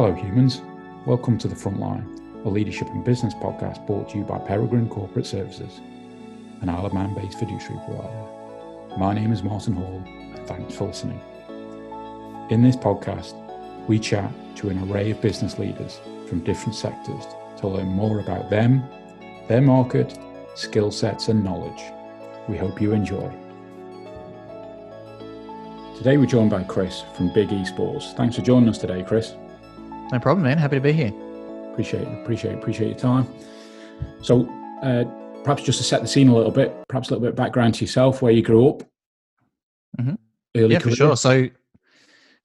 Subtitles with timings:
[0.00, 0.62] Hello, humans.
[1.04, 5.26] Welcome to The Frontline, a leadership and business podcast brought to you by Peregrine Corporate
[5.26, 5.78] Services,
[6.62, 8.96] an Isle of Man based fiduciary provider.
[8.96, 11.20] My name is Martin Hall, and thanks for listening.
[12.48, 13.34] In this podcast,
[13.88, 17.26] we chat to an array of business leaders from different sectors
[17.58, 18.82] to learn more about them,
[19.48, 20.18] their market,
[20.54, 21.82] skill sets, and knowledge.
[22.48, 23.30] We hope you enjoy.
[25.98, 28.16] Today, we're joined by Chris from Big Esports.
[28.16, 29.34] Thanks for joining us today, Chris.
[30.12, 30.58] No problem, man.
[30.58, 31.12] Happy to be here.
[31.72, 32.22] Appreciate it.
[32.22, 33.26] Appreciate appreciate your time.
[34.22, 34.48] So,
[34.82, 35.04] uh,
[35.44, 37.74] perhaps just to set the scene a little bit, perhaps a little bit of background
[37.74, 38.82] to yourself, where you grew up.
[39.98, 40.14] Mm-hmm.
[40.56, 40.90] Early yeah, career.
[40.92, 41.16] for sure.
[41.16, 41.48] So,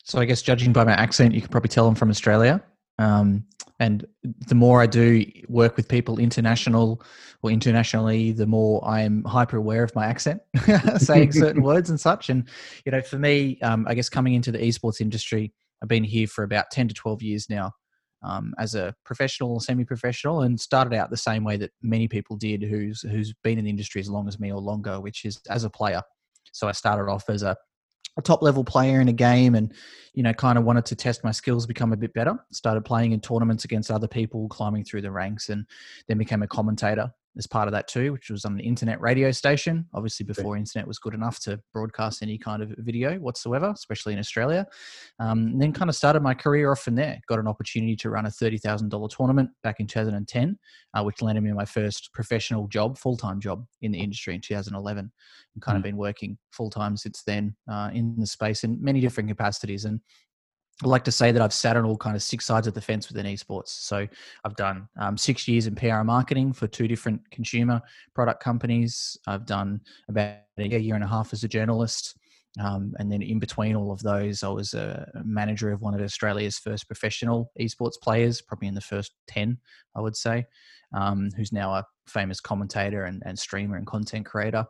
[0.04, 2.64] so I guess judging by my accent, you can probably tell I'm from Australia.
[3.00, 3.46] Um,
[3.80, 7.02] and the more I do work with people international
[7.42, 10.42] or internationally, the more I am hyper aware of my accent,
[10.98, 12.30] saying certain words and such.
[12.30, 12.48] And
[12.86, 16.28] you know, for me, um, I guess coming into the esports industry I've been here
[16.28, 17.72] for about 10 to 12 years now
[18.24, 22.64] um, as a professional semi-professional and started out the same way that many people did
[22.64, 25.64] who's who's been in the industry as long as me or longer which is as
[25.64, 26.02] a player.
[26.52, 27.56] So i started off as a,
[28.18, 29.74] a top level player in a game and
[30.14, 32.36] you know kind of wanted to test my skills become a bit better.
[32.52, 35.66] Started playing in tournaments against other people climbing through the ranks and
[36.08, 39.32] then became a commentator as part of that too, which was on an internet radio
[39.32, 39.86] station.
[39.94, 44.20] Obviously, before internet was good enough to broadcast any kind of video whatsoever, especially in
[44.20, 44.66] Australia.
[45.20, 47.20] Um, then kind of started my career off from there.
[47.28, 50.58] Got an opportunity to run a thirty thousand dollar tournament back in 2010,
[50.94, 54.42] uh, which landed me my first professional job, full time job in the industry in
[54.42, 55.12] 2011,
[55.54, 55.80] and kind mm.
[55.80, 59.86] of been working full time since then uh, in the space in many different capacities.
[59.86, 60.00] And
[60.84, 62.82] I like to say that I've sat on all kind of six sides of the
[62.82, 63.70] fence within esports.
[63.70, 64.06] So
[64.44, 67.82] I've done um, six years in PR and marketing for two different consumer
[68.14, 69.18] product companies.
[69.26, 72.18] I've done about a year and a half as a journalist.
[72.60, 76.02] Um, and then in between all of those, I was a manager of one of
[76.02, 79.58] Australia's first professional esports players, probably in the first 10,
[79.96, 80.46] I would say,
[80.94, 84.66] um, who's now a famous commentator and, and streamer and content creator.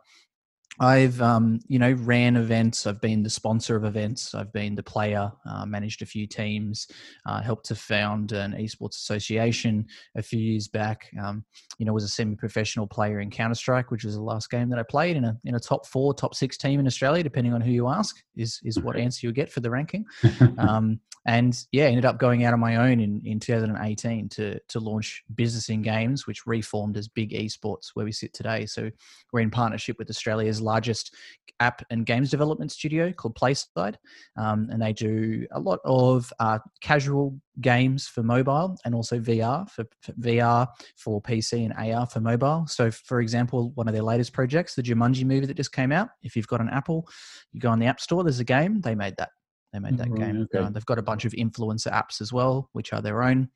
[0.78, 2.86] I've um, you know ran events.
[2.86, 4.34] I've been the sponsor of events.
[4.34, 6.86] I've been the player, uh, managed a few teams,
[7.26, 11.10] uh, helped to found an esports association a few years back.
[11.22, 11.44] Um,
[11.78, 14.78] you know, was a semi-professional player in Counter Strike, which was the last game that
[14.78, 17.60] I played in a in a top four, top six team in Australia, depending on
[17.60, 18.16] who you ask.
[18.36, 20.04] Is is what answer you get for the ranking.
[20.58, 24.80] Um, and yeah, ended up going out on my own in, in 2018 to to
[24.80, 28.64] launch business in games, which reformed as Big Esports, where we sit today.
[28.64, 28.90] So
[29.32, 31.14] we're in partnership with Australia's largest
[31.60, 33.96] app and games development studio called PlaySide,
[34.36, 39.68] um, and they do a lot of uh, casual games for mobile and also VR
[39.70, 40.66] for, for, VR
[40.96, 42.66] for PC and AR for mobile.
[42.66, 46.08] So, for example, one of their latest projects, the Jumanji movie that just came out.
[46.22, 47.08] If you've got an Apple,
[47.52, 48.22] you go on the App Store.
[48.22, 48.80] There's a game.
[48.80, 49.30] They made that.
[49.72, 50.48] They made that right, game.
[50.54, 50.64] Okay.
[50.64, 53.50] Uh, they've got a bunch of influencer apps as well, which are their own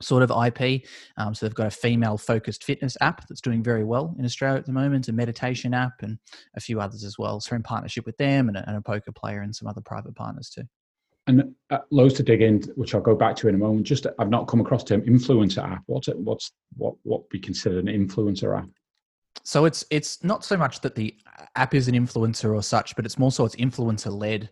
[0.00, 0.82] sort of IP.
[1.16, 4.58] Um, so they've got a female focused fitness app that's doing very well in Australia
[4.58, 6.18] at the moment, a meditation app, and
[6.54, 7.40] a few others as well.
[7.40, 10.14] So in partnership with them and a, and a poker player and some other private
[10.14, 10.62] partners too.
[11.26, 13.86] And uh, loads to dig in, which I'll go back to in a moment.
[13.86, 15.82] Just I've not come across the term influencer app.
[15.84, 16.18] What's it?
[16.18, 16.94] What's what?
[17.02, 18.68] What we consider an influencer app?
[19.44, 21.14] So it's it's not so much that the
[21.54, 24.48] app is an influencer or such, but it's more so it's influencer led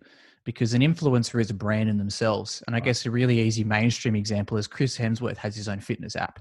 [0.47, 2.63] because an influencer is a brand in themselves.
[2.67, 6.15] And I guess a really easy mainstream example is Chris Hemsworth has his own fitness
[6.17, 6.41] app.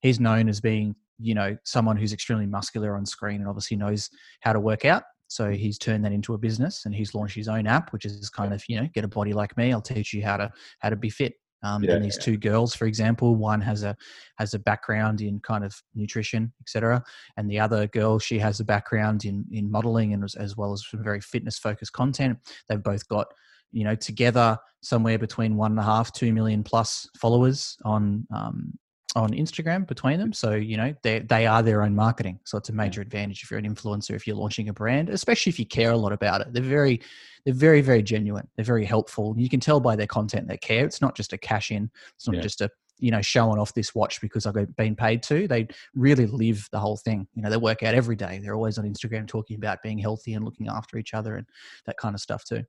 [0.00, 4.08] He's known as being, you know, someone who's extremely muscular on screen and obviously knows
[4.40, 5.02] how to work out.
[5.26, 8.30] So he's turned that into a business and he's launched his own app, which is
[8.30, 9.72] kind of, you know, get a body like me.
[9.72, 11.34] I'll teach you how to how to be fit.
[11.64, 12.24] Um, yeah, and these yeah.
[12.24, 13.96] two girls, for example, one has a
[14.36, 17.02] has a background in kind of nutrition, etc.,
[17.36, 20.72] and the other girl she has a background in in modeling and as, as well
[20.72, 22.38] as some very fitness focused content.
[22.68, 23.26] They've both got
[23.72, 28.78] you know together somewhere between one and a half two million plus followers on um,
[29.14, 30.32] on Instagram between them.
[30.32, 32.40] So, you know, they they are their own marketing.
[32.44, 35.50] So it's a major advantage if you're an influencer, if you're launching a brand, especially
[35.50, 36.52] if you care a lot about it.
[36.52, 37.00] They're very,
[37.44, 38.48] they're very, very genuine.
[38.56, 39.34] They're very helpful.
[39.36, 40.84] You can tell by their content they care.
[40.84, 41.90] It's not just a cash in.
[42.16, 42.42] It's not yeah.
[42.42, 45.46] just a, you know, showing off this watch because I've been paid to.
[45.46, 47.26] They really live the whole thing.
[47.34, 48.40] You know, they work out every day.
[48.42, 51.46] They're always on Instagram talking about being healthy and looking after each other and
[51.86, 52.64] that kind of stuff too.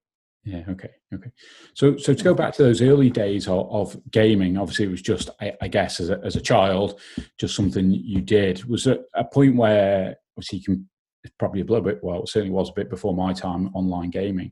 [0.45, 0.63] Yeah.
[0.69, 0.91] Okay.
[1.11, 1.31] Okay.
[1.73, 5.01] So, so to go back to those early days of, of gaming, obviously it was
[5.01, 6.99] just, I, I, guess, as a, as a child,
[7.39, 8.63] just something you did.
[8.65, 10.89] Was it a point where obviously you can
[11.39, 14.51] probably a little bit, well, it certainly was a bit before my time online gaming.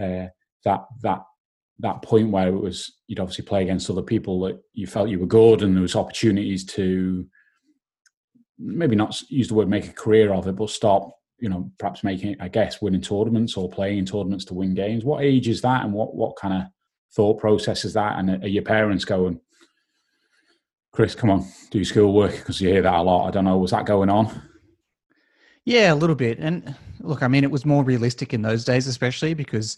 [0.00, 0.26] Uh,
[0.64, 1.22] that that
[1.78, 5.18] that point where it was you'd obviously play against other people that you felt you
[5.18, 7.26] were good, and there was opportunities to
[8.58, 11.10] maybe not use the word make a career of it, but start
[11.42, 15.04] you know, perhaps making, I guess, winning tournaments or playing in tournaments to win games.
[15.04, 16.68] What age is that, and what what kind of
[17.12, 18.16] thought process is that?
[18.18, 19.40] And are your parents going,
[20.92, 23.26] Chris, come on, do schoolwork because you hear that a lot.
[23.26, 24.40] I don't know, was that going on?
[25.64, 26.38] Yeah, a little bit.
[26.38, 29.76] And look, I mean, it was more realistic in those days, especially because,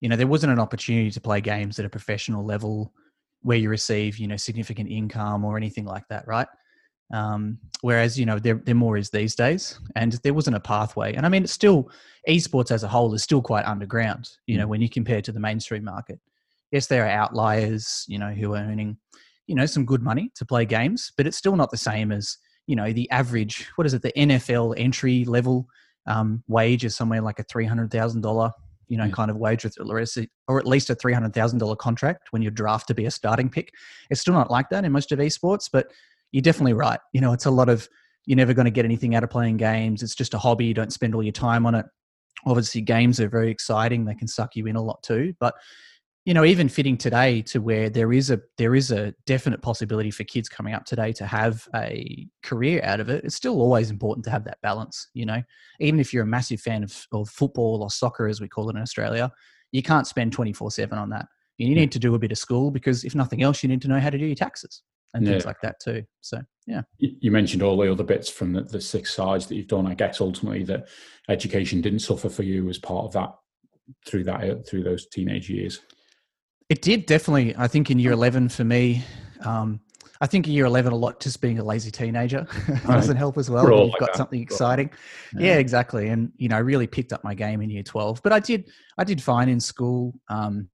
[0.00, 2.92] you know, there wasn't an opportunity to play games at a professional level
[3.42, 6.48] where you receive, you know, significant income or anything like that, right?
[7.12, 11.14] Um, whereas, you know, there, there more is these days and there wasn't a pathway.
[11.14, 11.90] And I mean, it's still,
[12.28, 14.70] esports as a whole is still quite underground, you know, mm.
[14.70, 16.20] when you compare to the mainstream market.
[16.70, 18.96] Yes, there are outliers, you know, who are earning,
[19.46, 22.38] you know, some good money to play games, but it's still not the same as,
[22.66, 25.66] you know, the average, what is it, the NFL entry level
[26.06, 28.52] um, wage is somewhere like a $300,000,
[28.88, 29.10] you know, yeah.
[29.10, 33.06] kind of wage, with or at least a $300,000 contract when you're drafted to be
[33.06, 33.72] a starting pick.
[34.10, 35.90] It's still not like that in most of esports, but
[36.32, 37.00] you're definitely right.
[37.12, 37.88] You know, it's a lot of,
[38.26, 40.02] you're never going to get anything out of playing games.
[40.02, 40.66] It's just a hobby.
[40.66, 41.86] You don't spend all your time on it.
[42.46, 44.04] Obviously, games are very exciting.
[44.04, 45.34] They can suck you in a lot too.
[45.38, 45.54] But
[46.24, 50.10] you know even fitting today to where there is a there is a definite possibility
[50.10, 53.90] for kids coming up today to have a career out of it it's still always
[53.90, 55.42] important to have that balance you know
[55.80, 58.76] even if you're a massive fan of, of football or soccer as we call it
[58.76, 59.30] in australia
[59.72, 61.26] you can't spend 24-7 on that
[61.58, 63.88] you need to do a bit of school because if nothing else you need to
[63.88, 64.82] know how to do your taxes
[65.14, 65.32] and yeah.
[65.32, 68.80] things like that too so yeah you mentioned all the other bits from the, the
[68.80, 70.88] six sides that you've done i guess ultimately that
[71.28, 73.34] education didn't suffer for you as part of that
[74.06, 75.80] through that through those teenage years
[76.72, 77.54] it did definitely.
[77.58, 79.04] I think in year eleven for me,
[79.44, 79.78] um,
[80.22, 82.46] I think in year eleven a lot just being a lazy teenager
[82.86, 83.68] doesn't help as well.
[83.68, 84.16] You've like got that.
[84.16, 84.90] something exciting.
[85.34, 85.48] Yeah.
[85.48, 85.56] yeah.
[85.56, 86.08] exactly.
[86.08, 88.22] And you know, I really picked up my game in year twelve.
[88.22, 90.14] But I did, I did fine in school.
[90.30, 90.70] Um,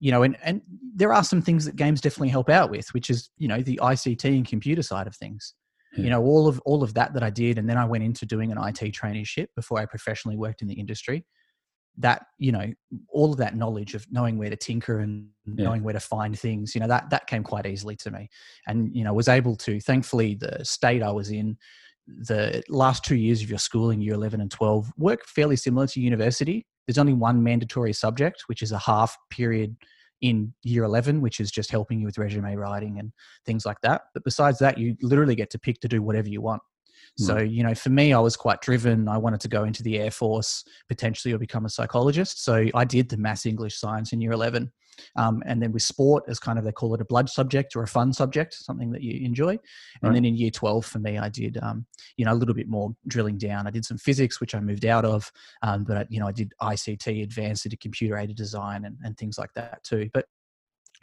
[0.00, 0.62] you know, and and
[0.94, 3.78] there are some things that games definitely help out with, which is you know the
[3.82, 5.54] ICT and computer side of things.
[5.96, 6.04] Yeah.
[6.04, 8.26] You know, all of all of that that I did, and then I went into
[8.26, 11.24] doing an IT traineeship before I professionally worked in the industry
[11.98, 12.72] that you know
[13.08, 15.64] all of that knowledge of knowing where to tinker and yeah.
[15.64, 18.28] knowing where to find things you know that that came quite easily to me
[18.66, 21.56] and you know was able to thankfully the state i was in
[22.06, 26.00] the last two years of your schooling year 11 and 12 work fairly similar to
[26.00, 29.76] university there's only one mandatory subject which is a half period
[30.22, 33.12] in year 11 which is just helping you with resume writing and
[33.46, 36.40] things like that but besides that you literally get to pick to do whatever you
[36.40, 36.62] want
[37.16, 39.08] so, you know, for me, I was quite driven.
[39.08, 42.44] I wanted to go into the Air Force potentially or become a psychologist.
[42.44, 44.70] So I did the maths English science in year 11.
[45.16, 47.82] Um, and then with sport as kind of they call it a blood subject or
[47.82, 49.50] a fun subject, something that you enjoy.
[49.50, 49.60] And
[50.02, 50.14] right.
[50.14, 51.86] then in year 12 for me, I did, um,
[52.16, 53.66] you know, a little bit more drilling down.
[53.66, 55.30] I did some physics, which I moved out of,
[55.62, 59.38] um, but, you know, I did ICT advanced into computer aided design and, and things
[59.38, 60.10] like that too.
[60.12, 60.26] But,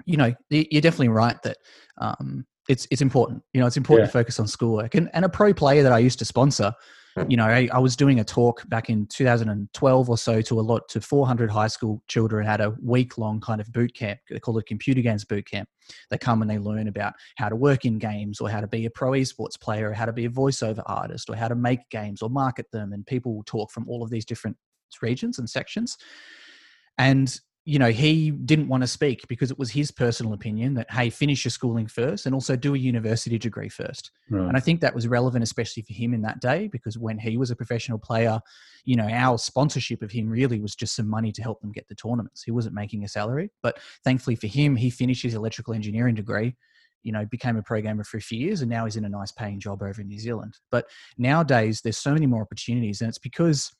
[0.06, 1.58] you know, you're definitely right that,
[1.98, 3.44] um, it's it's important.
[3.54, 4.12] You know, it's important yeah.
[4.12, 4.96] to focus on schoolwork.
[4.96, 6.74] And and a pro player that I used to sponsor.
[7.30, 10.62] you know, I, I, was doing a talk back in 2012 or so to a
[10.62, 14.20] lot to 400 high school children at a week long kind of boot camp.
[14.30, 15.70] They call it computer games boot camp.
[16.10, 18.86] They come and they learn about how to work in games or how to be
[18.86, 21.90] a pro esports player or how to be a voiceover artist or how to make
[21.90, 22.92] games or market them.
[22.92, 24.58] And people will talk from all of these different
[25.02, 25.98] regions and sections.
[26.98, 30.90] And you know, he didn't want to speak because it was his personal opinion that,
[30.92, 34.12] hey, finish your schooling first and also do a university degree first.
[34.30, 34.48] Right.
[34.48, 37.38] And I think that was relevant, especially for him in that day, because when he
[37.38, 38.40] was a professional player,
[38.84, 41.88] you know, our sponsorship of him really was just some money to help them get
[41.88, 42.44] the tournaments.
[42.44, 43.50] He wasn't making a salary.
[43.64, 46.56] But thankfully for him, he finished his electrical engineering degree
[47.02, 49.32] you know, became a programmer for a few years and now he's in a nice
[49.32, 50.58] paying job over in New Zealand.
[50.72, 50.88] But
[51.20, 53.72] nowadays there's so many more opportunities and it's because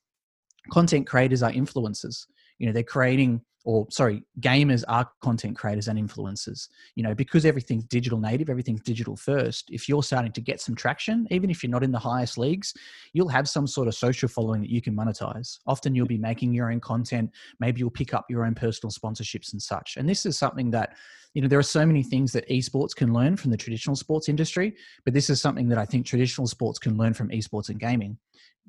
[0.72, 2.28] content creators are influencers.
[2.58, 6.70] You know, they're creating or sorry, gamers are content creators and influencers.
[6.94, 9.70] You know, because everything's digital native, everything's digital first.
[9.72, 12.74] If you're starting to get some traction, even if you're not in the highest leagues,
[13.14, 15.58] you'll have some sort of social following that you can monetize.
[15.66, 17.32] Often you'll be making your own content.
[17.60, 19.98] Maybe you'll pick up your own personal sponsorships and such.
[19.98, 20.96] And this is something that,
[21.34, 24.30] you know, there are so many things that esports can learn from the traditional sports
[24.30, 27.80] industry, but this is something that I think traditional sports can learn from esports and
[27.80, 28.18] gaming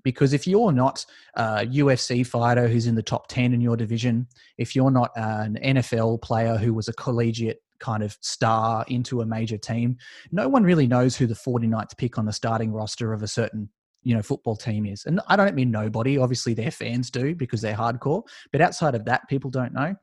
[0.02, 4.26] because if you're not a UFC fighter who's in the top 10 in your division,
[4.58, 9.26] if you're not an NFL player who was a collegiate kind of star into a
[9.26, 9.96] major team,
[10.32, 13.68] no one really knows who the 49th pick on the starting roster of a certain
[14.02, 15.04] you know football team is.
[15.04, 18.22] And i don't mean nobody obviously their fans do because they're hardcore
[18.52, 19.94] but outside of that people don't know.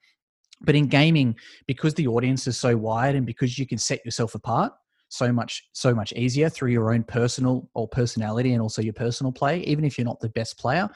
[0.62, 1.36] But in gaming
[1.68, 4.74] because the audience is so wide and because you can set yourself apart
[5.13, 9.32] so much so much easier through your own personal or personality and also your personal
[9.32, 10.89] play even if you're not the best player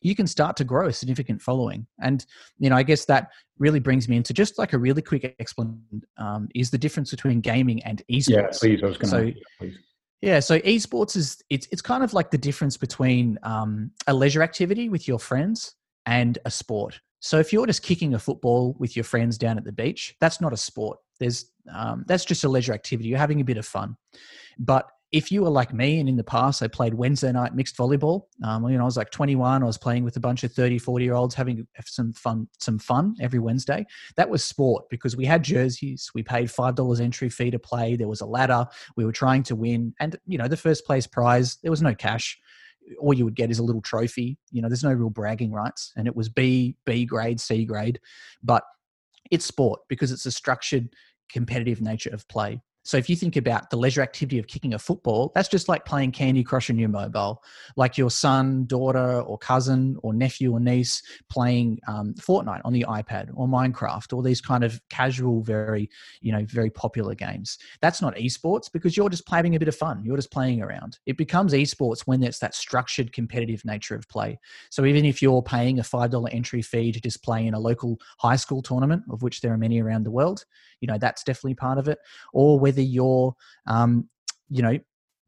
[0.00, 2.26] you can start to grow a significant following and
[2.58, 6.02] you know i guess that really brings me into just like a really quick explanation
[6.18, 9.68] um, is the difference between gaming and esports yeah please i was going to so,
[10.24, 14.42] yeah, so esports is it's it's kind of like the difference between um, a leisure
[14.42, 15.74] activity with your friends
[16.06, 16.98] and a sport.
[17.20, 20.40] So if you're just kicking a football with your friends down at the beach, that's
[20.40, 20.98] not a sport.
[21.20, 23.08] There's um, that's just a leisure activity.
[23.08, 23.96] You're having a bit of fun.
[24.58, 27.76] But if you were like me and in the past I played Wednesday night mixed
[27.76, 30.52] volleyball, um, you know, I was like 21, I was playing with a bunch of
[30.52, 33.86] 30, 40 year olds having some fun, some fun every Wednesday.
[34.16, 37.94] That was sport because we had jerseys, we paid $5 entry fee to play.
[37.94, 38.66] There was a ladder.
[38.96, 39.94] We were trying to win.
[40.00, 42.36] And, you know, the first place prize, there was no cash.
[42.98, 44.36] All you would get is a little trophy.
[44.50, 45.92] You know, there's no real bragging rights.
[45.94, 48.00] And it was B, B grade, C grade.
[48.42, 48.64] But
[49.30, 50.88] it's sport because it's a structured
[51.30, 52.60] competitive nature of play.
[52.84, 55.86] So if you think about the leisure activity of kicking a football, that's just like
[55.86, 57.42] playing Candy Crush on your mobile,
[57.76, 62.84] like your son, daughter, or cousin, or nephew or niece playing um, Fortnite on the
[62.86, 65.88] iPad or Minecraft, or these kind of casual, very
[66.20, 67.58] you know very popular games.
[67.80, 70.02] That's not esports because you're just playing a bit of fun.
[70.04, 70.98] You're just playing around.
[71.06, 74.38] It becomes esports when it's that structured, competitive nature of play.
[74.68, 77.58] So even if you're paying a five dollar entry fee to just play in a
[77.58, 80.44] local high school tournament, of which there are many around the world,
[80.84, 81.98] you know that's definitely part of it.
[82.34, 83.34] Or whether you're
[83.66, 84.10] um,
[84.50, 84.78] you know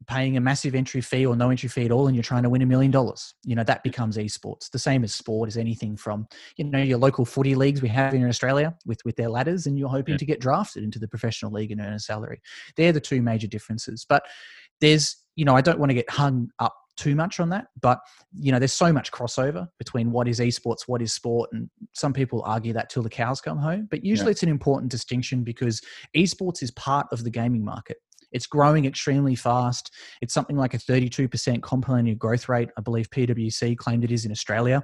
[0.07, 2.51] paying a massive entry fee or no entry fee at all and you're trying to
[2.51, 5.97] win a million dollars you know that becomes esports the same as sport is anything
[5.97, 9.67] from you know your local footy leagues we have in australia with with their ladders
[9.67, 10.19] and you're hoping yeah.
[10.19, 12.41] to get drafted into the professional league and earn a salary
[12.77, 14.23] they're the two major differences but
[14.83, 18.01] there's you know i don't want to get hung up too much on that but
[18.39, 22.13] you know there's so much crossover between what is esports what is sport and some
[22.13, 24.33] people argue that till the cows come home but usually yeah.
[24.33, 25.81] it's an important distinction because
[26.17, 27.99] esports is part of the gaming market.
[28.33, 29.95] It's growing extremely fast.
[30.21, 32.69] It's something like a 32% compounded growth rate.
[32.77, 34.83] I believe pwc claimed it is in australia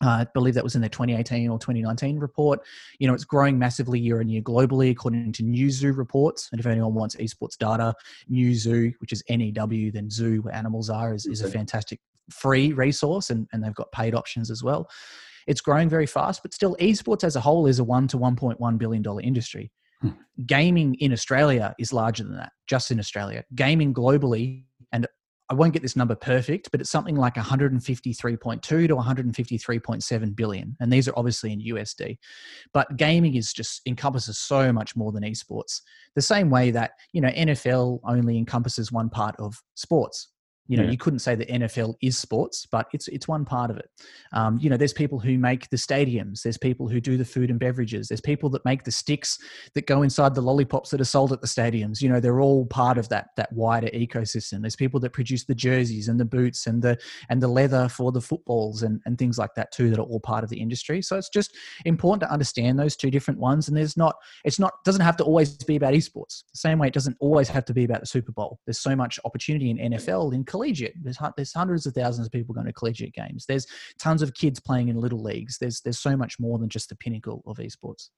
[0.00, 2.60] I believe that was in their 2018 or 2019 report.
[2.98, 6.48] You know, it's growing massively year on year globally, according to Newzoo reports.
[6.50, 7.94] And if anyone wants esports data,
[8.30, 13.30] Newzoo, which is NEW, then Zoo, where animals are, is, is a fantastic free resource,
[13.30, 14.88] and, and they've got paid options as well.
[15.46, 18.78] It's growing very fast, but still, esports as a whole is a one to 1.1
[18.78, 19.70] billion dollar industry.
[20.00, 20.10] Hmm.
[20.46, 23.44] Gaming in Australia is larger than that, just in Australia.
[23.54, 25.06] Gaming globally and
[25.50, 30.76] I won't get this number perfect, but it's something like 153.2 to 153.7 billion.
[30.80, 32.16] And these are obviously in USD.
[32.72, 35.82] But gaming is just encompasses so much more than esports.
[36.14, 40.28] The same way that, you know, NFL only encompasses one part of sports
[40.66, 40.90] you know, yeah.
[40.90, 43.90] you couldn't say that NFL is sports, but it's it's one part of it.
[44.32, 46.42] Um, you know, there's people who make the stadiums.
[46.42, 48.08] There's people who do the food and beverages.
[48.08, 49.38] There's people that make the sticks
[49.74, 52.00] that go inside the lollipops that are sold at the stadiums.
[52.00, 54.62] You know, they're all part of that that wider ecosystem.
[54.62, 58.10] There's people that produce the jerseys and the boots and the and the leather for
[58.10, 59.90] the footballs and and things like that too.
[59.90, 61.02] That are all part of the industry.
[61.02, 61.54] So it's just
[61.84, 63.68] important to understand those two different ones.
[63.68, 66.44] And there's not it's not doesn't have to always be about esports.
[66.52, 68.60] The same way it doesn't always have to be about the Super Bowl.
[68.64, 70.94] There's so much opportunity in NFL in collegiate.
[71.02, 73.44] There's there's hundreds of thousands of people going to collegiate games.
[73.44, 73.66] There's
[73.98, 75.58] tons of kids playing in little leagues.
[75.58, 78.10] There's there's so much more than just the pinnacle of esports.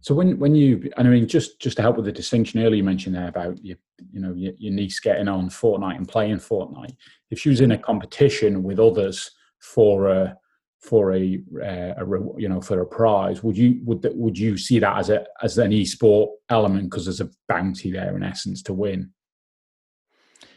[0.00, 2.84] So when when you, I mean, just just to help with the distinction earlier, you
[2.84, 3.76] mentioned there about your,
[4.12, 6.96] you know, your, your niece getting on Fortnite and playing Fortnite.
[7.30, 10.36] If she was in a competition with others for a
[10.80, 14.80] for a, uh, a you know for a prize, would you would would you see
[14.80, 18.72] that as a as an e-sport element because there's a bounty there in essence to
[18.72, 19.12] win?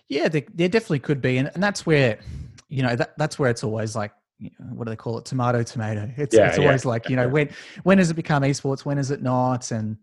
[0.09, 2.19] Yeah, there, there definitely could be, and, and that's where
[2.69, 4.11] you know that that's where it's always like
[4.59, 5.25] what do they call it?
[5.25, 6.11] Tomato tomato.
[6.17, 6.89] It's, yeah, it's always yeah.
[6.89, 7.49] like you know when
[7.83, 8.85] when does it become esports?
[8.85, 9.71] When is it not?
[9.71, 9.97] And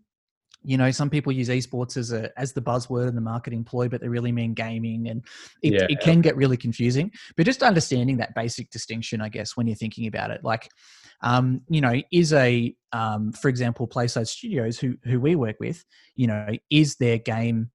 [0.63, 3.87] you know some people use esports as a as the buzzword in the marketing ploy
[3.87, 5.25] but they really mean gaming and
[5.63, 5.87] it, yeah.
[5.89, 7.11] it can get really confusing.
[7.35, 10.69] But just understanding that basic distinction i guess when you're thinking about it like
[11.23, 15.83] um, you know is a um, for example playside studios who who we work with
[16.15, 17.69] you know is their game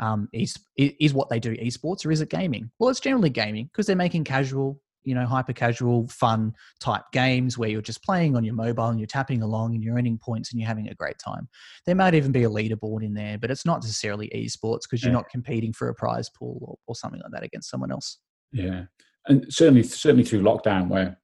[0.00, 2.70] um, is, is what they do esports or is it gaming?
[2.78, 7.56] Well, it's generally gaming because they're making casual, you know, hyper casual, fun type games
[7.56, 10.50] where you're just playing on your mobile and you're tapping along and you're earning points
[10.50, 11.48] and you're having a great time.
[11.86, 15.12] There might even be a leaderboard in there, but it's not necessarily esports because you're
[15.12, 15.18] yeah.
[15.18, 18.18] not competing for a prize pool or, or something like that against someone else.
[18.52, 18.84] Yeah,
[19.28, 21.18] and certainly, certainly through lockdown, where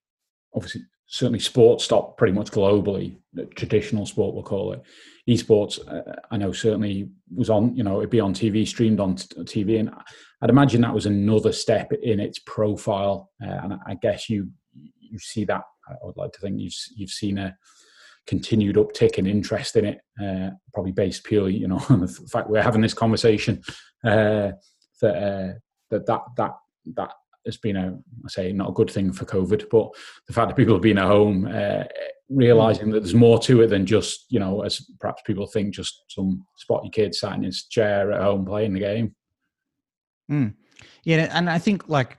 [0.54, 3.17] obviously certainly sports stopped pretty much globally.
[3.55, 4.83] Traditional sport, we'll call it.
[5.29, 7.77] Esports, uh, I know certainly was on.
[7.77, 9.91] You know, it'd be on TV, streamed on t- TV, and
[10.43, 13.31] I'd imagine that was another step in its profile.
[13.43, 15.63] Uh, and I guess you you see that.
[15.89, 17.57] I would like to think you've you've seen a
[18.27, 22.51] continued uptick in interest in it, uh, probably based purely, you know, on the fact
[22.51, 23.63] we're having this conversation.
[24.05, 24.53] Uh,
[25.01, 25.53] that uh,
[25.91, 26.53] that that that
[26.95, 27.13] that
[27.47, 29.91] has been a, I say, not a good thing for COVID, but
[30.26, 31.85] the fact that people have been at home, uh,
[32.29, 36.03] realizing that there's more to it than just, you know, as perhaps people think, just
[36.09, 39.15] some spotty kid sat in his chair at home playing the game.
[40.31, 40.55] Mm.
[41.05, 42.19] Yeah, and I think like,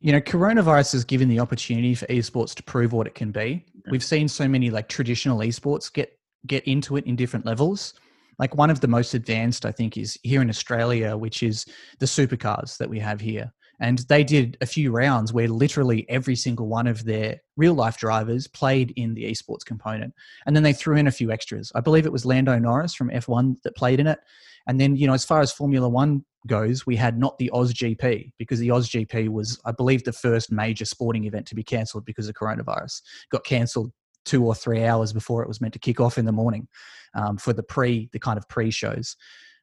[0.00, 3.64] you know, coronavirus has given the opportunity for esports to prove what it can be.
[3.90, 7.94] we've seen so many like traditional esports get get into it in different levels.
[8.38, 11.64] Like one of the most advanced, I think, is here in Australia, which is
[12.00, 13.52] the supercars that we have here.
[13.80, 17.98] And they did a few rounds where literally every single one of their real life
[17.98, 20.14] drivers played in the esports component.
[20.46, 21.70] And then they threw in a few extras.
[21.74, 24.18] I believe it was Lando Norris from F1 that played in it.
[24.66, 27.72] And then, you know, as far as Formula One goes, we had not the Oz
[27.72, 31.62] GP because the Oz GP was, I believe, the first major sporting event to be
[31.62, 33.02] cancelled because of coronavirus.
[33.30, 33.92] Got cancelled
[34.24, 36.66] two or three hours before it was meant to kick off in the morning
[37.14, 39.16] um, for the pre, the kind of pre shows.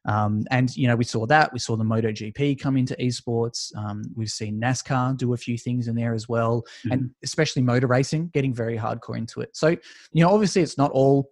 [0.06, 1.52] Um, and you know, we saw that.
[1.52, 3.74] We saw the MotoGP come into esports.
[3.76, 6.92] Um, we've seen NASCAR do a few things in there as well, mm-hmm.
[6.92, 9.56] and especially motor racing getting very hardcore into it.
[9.56, 11.30] So, you know, obviously, it's not all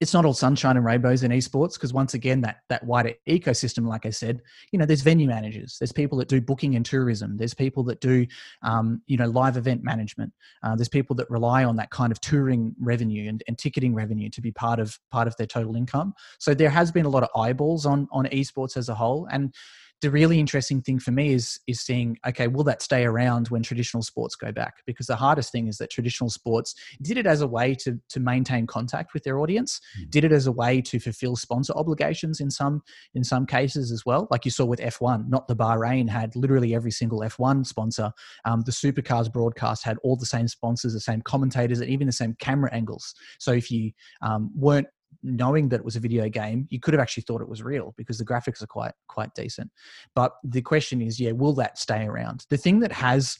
[0.00, 3.86] it's not all sunshine and rainbows in esports because once again that that wider ecosystem
[3.86, 4.40] like i said
[4.72, 8.00] you know there's venue managers there's people that do booking and tourism there's people that
[8.00, 8.26] do
[8.62, 12.20] um, you know live event management uh, there's people that rely on that kind of
[12.20, 16.14] touring revenue and, and ticketing revenue to be part of part of their total income.
[16.38, 19.54] So there has been a lot of eyeballs on on esports as a whole and
[20.00, 23.62] the really interesting thing for me is is seeing okay will that stay around when
[23.62, 24.76] traditional sports go back?
[24.86, 28.20] Because the hardest thing is that traditional sports did it as a way to to
[28.20, 30.10] maintain contact with their audience mm.
[30.10, 32.82] did it as a way to fulfill sponsor obligations in some
[33.14, 34.28] in some cases as well.
[34.30, 38.12] Like you saw with F1 not the Bahrain had literally every single F1 sponsor.
[38.44, 42.12] Um, the supercars broadcast had all the same sponsors the same commentators and even the
[42.12, 43.14] same camera angles.
[43.38, 44.88] So if you um, weren't
[45.22, 47.94] knowing that it was a video game, you could have actually thought it was real
[47.96, 49.70] because the graphics are quite quite decent.
[50.14, 52.46] But the question is, yeah, will that stay around?
[52.50, 53.38] The thing that has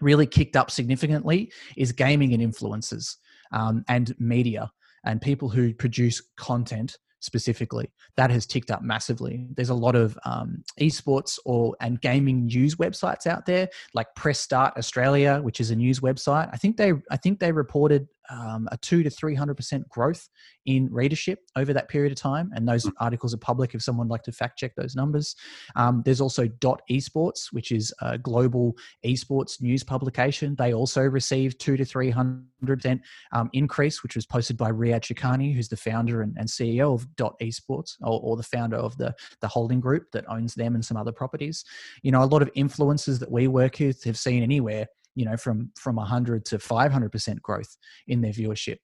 [0.00, 3.16] really kicked up significantly is gaming and influencers
[3.52, 4.70] um, and media
[5.04, 10.18] and people who produce content specifically that has ticked up massively there's a lot of
[10.24, 15.70] um, esports or and gaming news websites out there like press start australia which is
[15.70, 19.34] a news website i think they i think they reported um, a two to three
[19.34, 20.28] hundred percent growth
[20.66, 22.92] in readership over that period of time, and those mm.
[23.00, 25.34] articles are public if someone would like to fact check those numbers.
[25.76, 30.54] Um, there's also Dot Esports, which is a global esports news publication.
[30.56, 35.00] They also received two to three hundred percent um, increase, which was posted by Riyad
[35.00, 38.96] Chakhani, who's the founder and, and CEO of Dot Esports, or, or, the founder of
[38.98, 41.64] the the holding group that owns them and some other properties.
[42.02, 45.36] You know, a lot of influencers that we work with have seen anywhere you know
[45.36, 47.76] from from 100 to 500% growth
[48.08, 48.78] in their viewership.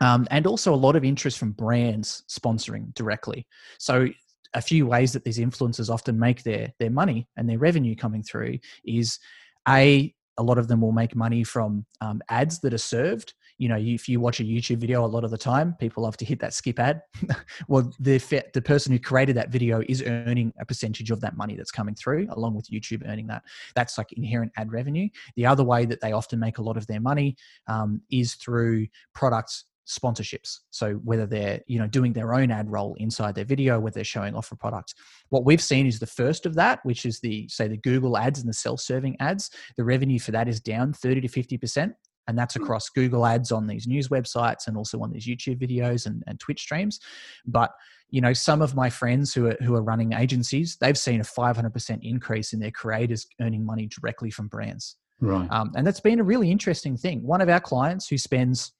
[0.00, 3.46] Um, and also a lot of interest from brands sponsoring directly.
[3.78, 4.08] So
[4.54, 8.22] a few ways that these influencers often make their their money and their revenue coming
[8.22, 9.18] through is
[9.68, 13.68] a a lot of them will make money from um, ads that are served you
[13.68, 16.24] know if you watch a youtube video a lot of the time people love to
[16.24, 17.02] hit that skip ad.
[17.68, 18.18] Well the
[18.54, 21.94] the person who created that video is earning a percentage of that money that's coming
[21.94, 23.42] through along with youtube earning that.
[23.74, 25.08] That's like inherent ad revenue.
[25.36, 27.36] The other way that they often make a lot of their money
[27.68, 30.58] um, is through products sponsorships.
[30.70, 34.04] So whether they're you know doing their own ad roll inside their video whether they're
[34.04, 34.94] showing off a product.
[35.28, 38.40] What we've seen is the first of that which is the say the google ads
[38.40, 41.92] and the self-serving ads the revenue for that is down 30 to 50 percent
[42.28, 42.62] and that's hmm.
[42.62, 46.38] across Google Ads on these news websites and also on these YouTube videos and, and
[46.38, 47.00] Twitch streams.
[47.46, 47.72] But
[48.10, 51.24] you know, some of my friends who are who are running agencies, they've seen a
[51.24, 54.96] 500% increase in their creators earning money directly from brands.
[55.20, 55.48] Right.
[55.50, 57.22] Um, and that's been a really interesting thing.
[57.22, 58.72] One of our clients who spends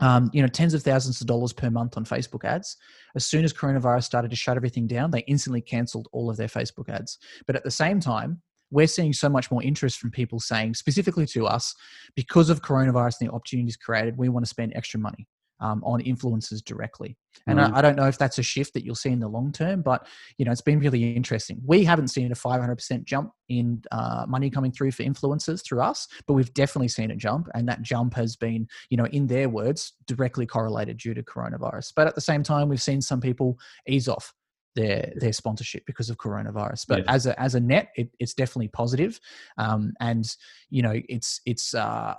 [0.00, 2.76] um, you know, tens of thousands of dollars per month on Facebook ads.
[3.16, 6.48] As soon as coronavirus started to shut everything down, they instantly cancelled all of their
[6.48, 7.18] Facebook ads.
[7.46, 11.26] But at the same time, we're seeing so much more interest from people saying, specifically
[11.26, 11.74] to us,
[12.14, 15.26] because of coronavirus and the opportunities created, we want to spend extra money
[15.60, 17.16] um, on influencers directly.
[17.46, 17.74] And mm-hmm.
[17.74, 19.82] I, I, don't know if that's a shift that you'll see in the long term,
[19.82, 21.60] but you know, it's been really interesting.
[21.64, 26.06] We haven't seen a 500% jump in uh, money coming through for influencers through us,
[26.26, 29.48] but we've definitely seen a jump, and that jump has been, you know, in their
[29.48, 31.92] words, directly correlated due to coronavirus.
[31.96, 34.32] But at the same time, we've seen some people ease off
[34.78, 36.86] their their sponsorship because of coronavirus.
[36.86, 37.12] But yeah.
[37.12, 39.20] as a as a net, it, it's definitely positive,
[39.58, 40.24] um, and
[40.70, 42.14] you know it's it's uh,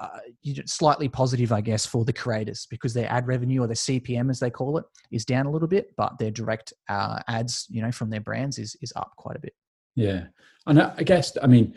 [0.65, 4.39] slightly positive, I guess, for the creators because their ad revenue or their CPM as
[4.39, 7.91] they call it is down a little bit, but their direct uh, ads, you know,
[7.91, 9.53] from their brands is is up quite a bit.
[9.95, 10.25] Yeah,
[10.67, 11.75] and I guess I mean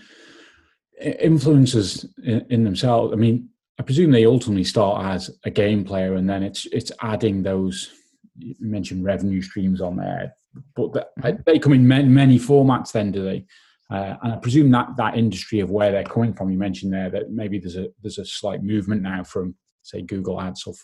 [1.01, 3.12] influencers in, in themselves.
[3.12, 6.90] I mean, I presume they ultimately start as a game player, and then it's it's
[7.01, 7.92] adding those
[8.38, 10.35] you mentioned revenue streams on there
[10.75, 11.43] but mm-hmm.
[11.47, 12.93] they come in many, many formats.
[12.93, 13.45] Then do they?
[13.91, 17.11] Uh, and I presume that that industry of where they're coming from, you mentioned there
[17.11, 20.75] that maybe there's a there's a slight movement now from say Google Ads or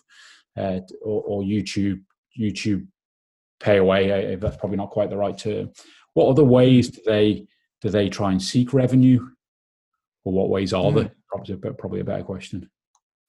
[0.57, 2.03] uh, or, or, YouTube
[2.39, 2.87] YouTube
[3.61, 4.35] pay away.
[4.35, 5.71] Uh, that's probably not quite the right term.
[6.15, 7.47] What other ways do they
[7.81, 9.27] do they try and seek revenue,
[10.25, 10.95] or what ways are mm.
[10.95, 11.13] there?
[11.29, 12.69] Probably, probably a better question.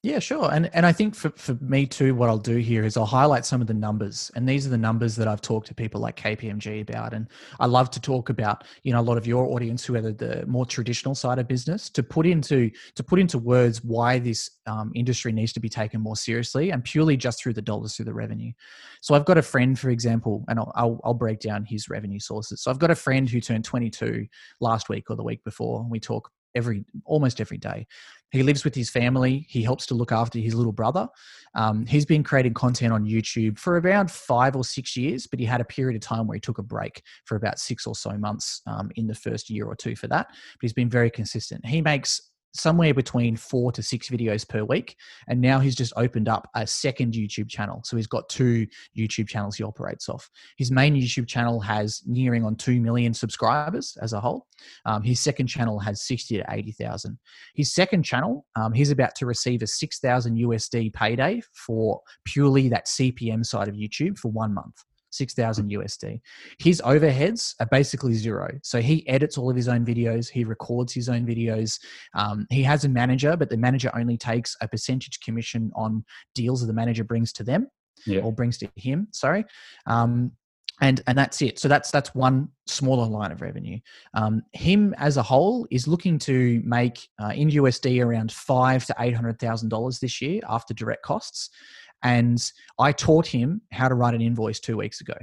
[0.02, 0.50] Yeah, sure.
[0.54, 3.46] And and I think for, for me too, what I'll do here is I'll highlight
[3.46, 4.32] some of the numbers.
[4.34, 7.14] And these are the numbers that I've talked to people like KPMG about.
[7.14, 7.28] And
[7.60, 10.46] I love to talk about, you know, a lot of your audience who are the,
[10.48, 14.94] more traditional side of business to put into to put into words why this um,
[14.96, 18.14] industry needs to be taken more seriously and purely just through the dollars through the
[18.14, 18.54] revenue.
[19.02, 22.20] So I've got a friend, for example, and I'll, I'll, I'll break down his revenue
[22.20, 22.62] sources.
[22.62, 24.28] So I've got a friend who turned 22
[24.62, 25.82] last week or the week before.
[25.82, 27.88] And we talk every almost every day.
[28.32, 29.48] He lives with his family.
[29.50, 31.08] He helps to look after his little brother.
[31.56, 35.46] Um, he's been creating content on YouTube for around five or six years, but he
[35.46, 38.12] had a period of time where he took a break for about six or so
[38.18, 40.28] months um, in the first year or two for that.
[40.28, 41.66] But he's been very consistent.
[41.66, 44.96] He makes somewhere between four to six videos per week.
[45.28, 47.82] And now he's just opened up a second YouTube channel.
[47.86, 50.30] So he's got two YouTube channels he operates off.
[50.58, 54.48] His main YouTube channel has nearing on 2 million subscribers as a whole.
[54.86, 57.18] Um, his second channel has 60 to 80,000.
[57.56, 62.88] His second channel, um, he's about to receive a 6,000 USD payday for purely that
[62.88, 64.84] CPM side of YouTube for one month.
[65.12, 66.22] 6000 USD.
[66.60, 68.50] His overheads are basically zero.
[68.64, 71.80] So he edits all of his own videos, he records his own videos.
[72.14, 76.04] Um, he has a manager, but the manager only takes a percentage commission on
[76.36, 77.68] deals that the manager brings to them
[78.06, 78.22] yeah.
[78.22, 79.08] or brings to him.
[79.12, 79.46] Sorry.
[79.86, 80.32] Um,
[80.82, 81.60] and and that's it.
[81.60, 83.80] So that's that's one smaller line of revenue.
[84.14, 88.96] Um, him as a whole is looking to make uh, in USD around five to
[89.00, 91.50] eight hundred thousand dollars this year after direct costs,
[92.04, 95.16] and I taught him how to write an invoice two weeks ago.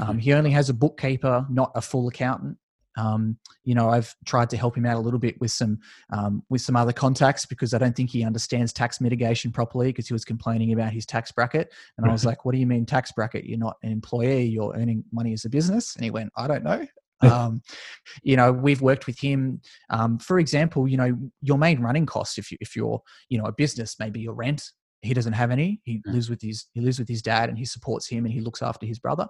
[0.00, 2.56] Um, he only has a bookkeeper, not a full accountant.
[2.96, 5.78] Um, you know, I've tried to help him out a little bit with some
[6.12, 10.08] um, with some other contacts because I don't think he understands tax mitigation properly because
[10.08, 12.86] he was complaining about his tax bracket, and I was like, "What do you mean
[12.86, 13.44] tax bracket?
[13.44, 14.44] You're not an employee.
[14.44, 16.86] You're earning money as a business." And he went, "I don't know."
[17.22, 17.62] um,
[18.22, 19.60] you know, we've worked with him.
[19.90, 23.44] Um, for example, you know, your main running costs if you if you're you know
[23.44, 24.70] a business, maybe your rent,
[25.02, 25.80] he doesn't have any.
[25.84, 28.40] He lives with his he lives with his dad, and he supports him, and he
[28.40, 29.26] looks after his brother.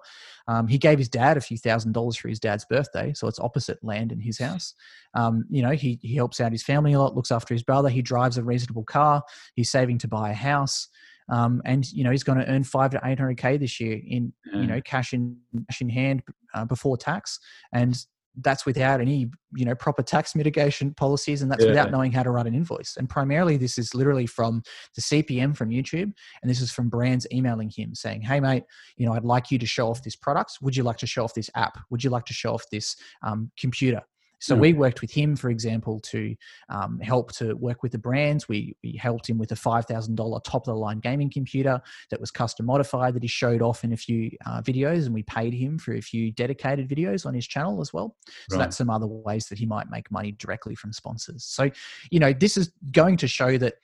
[0.47, 3.39] Um, he gave his dad a few thousand dollars for his dad's birthday, so it's
[3.39, 4.73] opposite land in his house.
[5.13, 7.89] Um, you know, he he helps out his family a lot, looks after his brother.
[7.89, 9.23] He drives a reasonable car.
[9.55, 10.87] He's saving to buy a house.
[11.29, 14.01] Um, and you know he's going to earn five to eight hundred k this year
[14.05, 15.37] in you know cash in
[15.69, 17.39] cash in hand uh, before tax,
[17.71, 17.95] and
[18.39, 21.69] that's without any you know proper tax mitigation policies and that's yeah.
[21.69, 22.95] without knowing how to write an invoice.
[22.97, 24.63] And primarily this is literally from
[24.95, 28.63] the cpm from youtube and this is from brands emailing him saying hey mate
[28.95, 30.57] you know i'd like you to show off this product.
[30.61, 31.77] Would you like to show off this app?
[31.89, 34.01] Would you like to show off this um, computer
[34.41, 36.35] so we worked with him, for example, to
[36.69, 38.49] um, help to work with the brands.
[38.49, 42.31] We, we helped him with a $5,000 top of the line gaming computer that was
[42.31, 45.77] custom modified that he showed off in a few uh, videos, and we paid him
[45.77, 48.15] for a few dedicated videos on his channel as well.
[48.49, 48.63] So right.
[48.63, 51.45] that's some other ways that he might make money directly from sponsors.
[51.45, 51.69] So,
[52.09, 53.75] you know, this is going to show that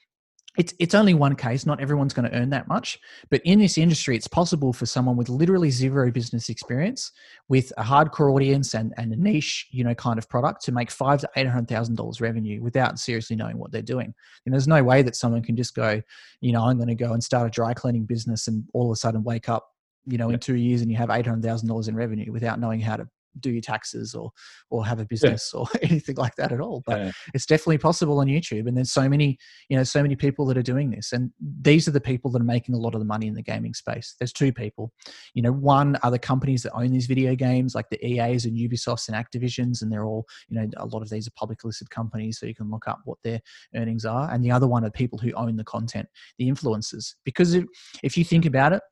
[0.58, 1.64] it's it's only one case.
[1.64, 2.98] Not everyone's going to earn that much
[3.30, 7.12] but in this industry it's possible for someone with literally zero business experience
[7.48, 10.90] with a hardcore audience and, and a niche you know kind of product to make
[10.90, 14.12] five to eight hundred thousand dollars revenue without seriously knowing what they're doing.
[14.44, 16.02] And there's no way that someone can just go
[16.40, 18.92] you know i'm going to go and start a dry cleaning business and all of
[18.92, 19.68] a sudden wake up
[20.06, 22.58] you know in two years and you have eight hundred thousand dollars in revenue without
[22.58, 23.08] knowing how to
[23.40, 24.30] do your taxes or
[24.70, 25.60] or have a business yeah.
[25.60, 27.12] or anything like that at all but yeah.
[27.34, 30.56] it's definitely possible on youtube and there's so many you know so many people that
[30.56, 33.06] are doing this and these are the people that are making a lot of the
[33.06, 34.92] money in the gaming space there's two people
[35.34, 38.56] you know one are the companies that own these video games like the eas and
[38.56, 41.88] ubisofts and activisions and they're all you know a lot of these are public listed
[41.90, 43.40] companies so you can look up what their
[43.76, 47.54] earnings are and the other one are people who own the content the influencers because
[47.54, 47.64] if,
[48.02, 48.82] if you think about it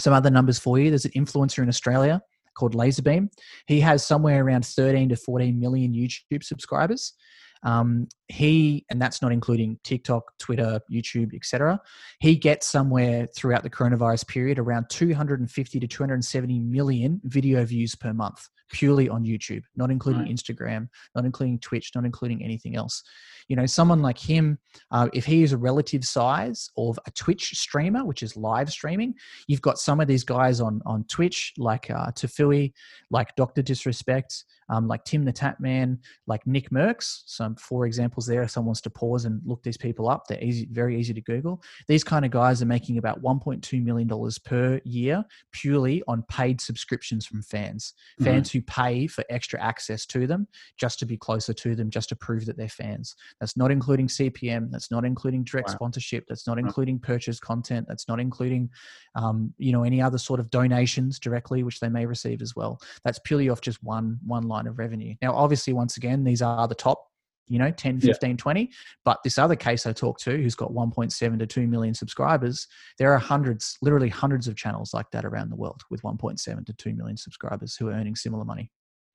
[0.00, 2.20] some other numbers for you there's an influencer in australia
[2.58, 3.30] called Lazarbeam.
[3.66, 7.14] He has somewhere around 13 to 14 million YouTube subscribers.
[7.62, 11.80] Um, he and that's not including TikTok, Twitter, YouTube, etc.
[12.20, 18.12] He gets somewhere throughout the coronavirus period around 250 to 270 million video views per
[18.12, 20.30] month purely on YouTube, not including right.
[20.30, 23.02] Instagram, not including Twitch, not including anything else.
[23.48, 24.58] You know, someone like him,
[24.90, 29.14] uh, if he is a relative size of a Twitch streamer, which is live streaming,
[29.46, 32.72] you've got some of these guys on on Twitch like uh, Tfue,
[33.10, 37.22] like Doctor Disrespect, um, like Tim the Tatman, like Nick Mercs.
[37.26, 37.86] Some four
[38.18, 38.42] examples there.
[38.42, 41.20] If someone wants to pause and look these people up, they're easy, very easy to
[41.20, 41.62] Google.
[41.86, 46.60] These kind of guys are making about 1.2 million dollars per year purely on paid
[46.60, 48.24] subscriptions from fans, mm-hmm.
[48.24, 52.08] fans who pay for extra access to them just to be closer to them, just
[52.08, 53.14] to prove that they're fans.
[53.40, 54.70] That's not including CPM.
[54.70, 55.74] That's not including direct wow.
[55.74, 56.24] sponsorship.
[56.28, 57.86] That's not including purchase content.
[57.88, 58.70] That's not including,
[59.14, 62.80] um, you know, any other sort of donations directly, which they may receive as well.
[63.04, 65.14] That's purely off just one one line of revenue.
[65.22, 67.07] Now, obviously, once again, these are the top
[67.48, 68.36] you know 10 15 yeah.
[68.36, 68.70] 20
[69.04, 72.66] but this other case i talked to who's got 1.7 to 2 million subscribers
[72.98, 76.72] there are hundreds literally hundreds of channels like that around the world with 1.7 to
[76.72, 78.70] 2 million subscribers who are earning similar money.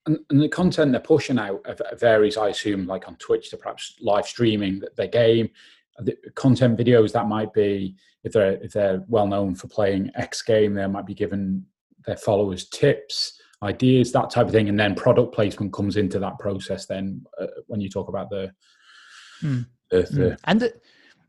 [0.05, 1.65] And, and the content they're pushing out
[1.97, 5.49] varies i assume like on twitch to perhaps live streaming their game.
[5.99, 10.41] The content videos that might be if they're if they're well known for playing x
[10.41, 11.65] game they might be given
[12.05, 16.37] their followers tips ideas, that type of thing, and then product placement comes into that
[16.39, 16.85] process.
[16.85, 18.51] Then uh, when you talk about the,
[19.41, 19.65] mm.
[19.89, 20.37] the, the mm.
[20.45, 20.73] and the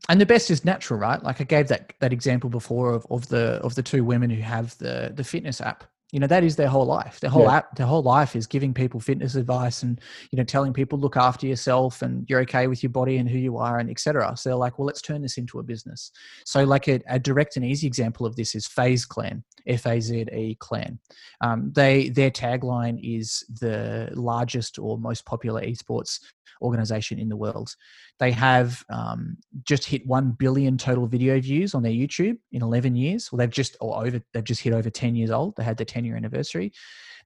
[0.09, 1.21] and the best is natural, right?
[1.23, 4.41] Like I gave that that example before of, of the of the two women who
[4.41, 7.19] have the the fitness app you know that is their whole life.
[7.19, 7.57] Their whole yeah.
[7.57, 9.99] app their whole life is giving people fitness advice and
[10.31, 13.37] you know telling people look after yourself and you're okay with your body and who
[13.37, 16.11] you are and etc so they're like well let's turn this into a business.
[16.45, 20.99] So like a, a direct and easy example of this is FaZe Clan f-a-z-e clan.
[21.41, 26.19] Um, they their tagline is the largest or most popular esports
[26.61, 27.75] organization in the world
[28.19, 32.95] they have um, just hit 1 billion total video views on their YouTube in 11
[32.95, 33.31] years.
[33.31, 35.55] Well, they've just, or over, they've just hit over 10 years old.
[35.55, 36.71] They had their 10 year anniversary.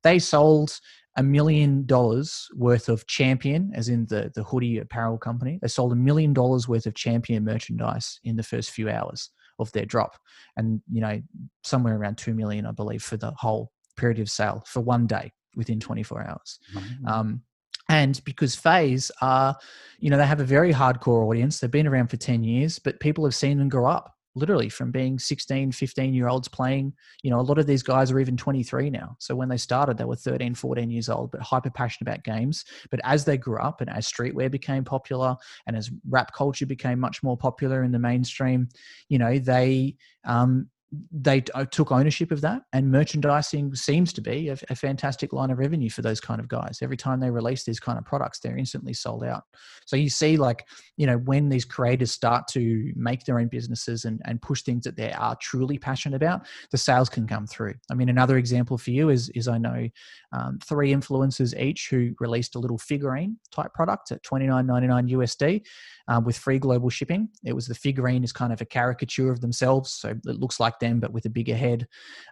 [0.04, 0.80] They sold
[1.16, 5.60] a million dollars worth of champion, as in the, the hoodie apparel company.
[5.62, 9.72] They sold a million dollars worth of champion merchandise in the first few hours of
[9.74, 10.18] their drop.
[10.56, 11.22] And, you know,
[11.64, 15.34] somewhere around 2 million, I believe, for the whole period of sale for one day
[15.56, 16.60] within 24 hours.
[16.74, 17.08] Mm-hmm.
[17.08, 17.42] Um,
[17.90, 19.58] and because FaZe are,
[20.00, 21.60] you know, they have a very hardcore audience.
[21.60, 24.92] They've been around for 10 years, but people have seen them grow up literally from
[24.92, 26.94] being 16, 15 year olds playing.
[27.24, 29.16] You know, a lot of these guys are even 23 now.
[29.20, 32.64] So when they started, they were 13, 14 years old, but hyper passionate about games.
[32.92, 37.00] But as they grew up and as streetwear became popular and as rap culture became
[37.00, 38.70] much more popular in the mainstream,
[39.10, 40.70] you know, they, um,
[41.12, 45.52] they uh, took ownership of that and merchandising seems to be a, a, fantastic line
[45.52, 46.80] of revenue for those kind of guys.
[46.82, 49.44] Every time they release these kind of products they're instantly sold out.
[49.86, 50.66] So you see like
[50.98, 54.84] you know when these creators start to make their own businesses and, and push things
[54.86, 57.76] that they are truly passionate about the sales can come through.
[57.92, 59.88] I mean another example for you is is i know
[60.32, 65.62] um, three influencers each who released a little figurine type product at 29.99 usd
[66.10, 67.30] um, with free global shipping.
[67.46, 70.79] It was the figurine is kind of a caricature of themselves, so it looks like
[70.80, 71.88] them but with a bigger head.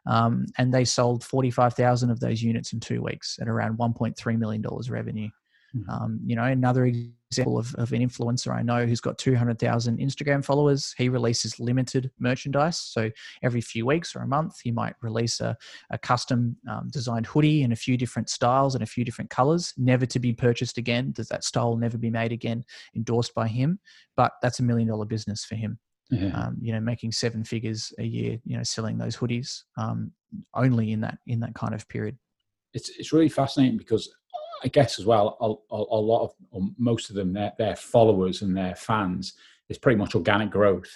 [0.05, 4.62] Um, and they sold 45,000 of those units in two weeks at around 1.3 million
[4.62, 5.29] dollars revenue.
[5.75, 5.89] Mm-hmm.
[5.89, 10.43] Um, you know, another example of, of an influencer I know who's got 200,000 Instagram
[10.43, 10.93] followers.
[10.97, 12.79] He releases limited merchandise.
[12.79, 13.12] So
[13.43, 15.57] every few weeks or a month, he might release a,
[15.89, 19.73] a custom um, designed hoodie in a few different styles and a few different colors,
[19.77, 21.12] never to be purchased again.
[21.12, 22.63] Does that style never be made again,
[22.95, 23.79] endorsed by him?
[24.15, 25.79] But that's a million dollar business for him.
[26.33, 30.11] Um, you know, making seven figures a year, you know, selling those hoodies um,
[30.53, 32.17] only in that in that kind of period.
[32.73, 34.09] It's it's really fascinating because
[34.63, 37.75] I guess as well, a, a, a lot of, or most of them, their, their
[37.75, 39.33] followers and their fans
[39.69, 40.89] is pretty much organic growth.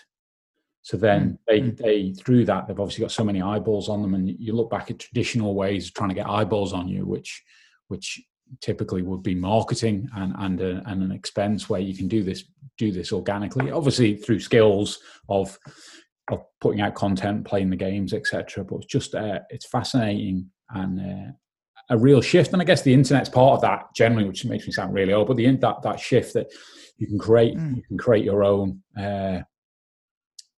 [0.81, 1.37] So then mm.
[1.47, 1.77] they, mm.
[1.77, 4.15] they, through that, they've obviously got so many eyeballs on them.
[4.15, 7.43] And you look back at traditional ways of trying to get eyeballs on you, which,
[7.87, 8.21] which
[8.59, 12.43] typically would be marketing and, and, a, and an expense where you can do this,
[12.77, 15.57] do this organically, obviously through skills of,
[16.29, 18.63] of putting out content, playing the games, etc.
[18.63, 21.31] But it's just, uh, it's fascinating and, uh,
[21.89, 22.53] a real shift.
[22.53, 25.27] And I guess the internet's part of that generally, which makes me sound really old,
[25.27, 26.47] but the that that shift that
[26.97, 27.75] you can create, mm.
[27.75, 29.41] you can create your own, uh,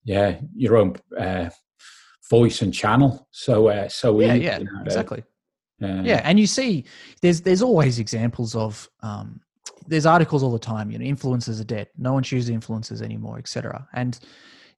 [0.03, 1.49] yeah, your own uh,
[2.29, 3.27] voice and channel.
[3.31, 5.23] So, uh, so yeah, yeah, you know, exactly.
[5.79, 6.85] Yeah, and you see,
[7.21, 8.89] there's there's always examples of.
[9.01, 9.41] Um,
[9.85, 11.89] there's articles all the time, you know, influencers are dead.
[11.97, 13.85] No one chooses influencers anymore, etc.
[13.93, 14.17] And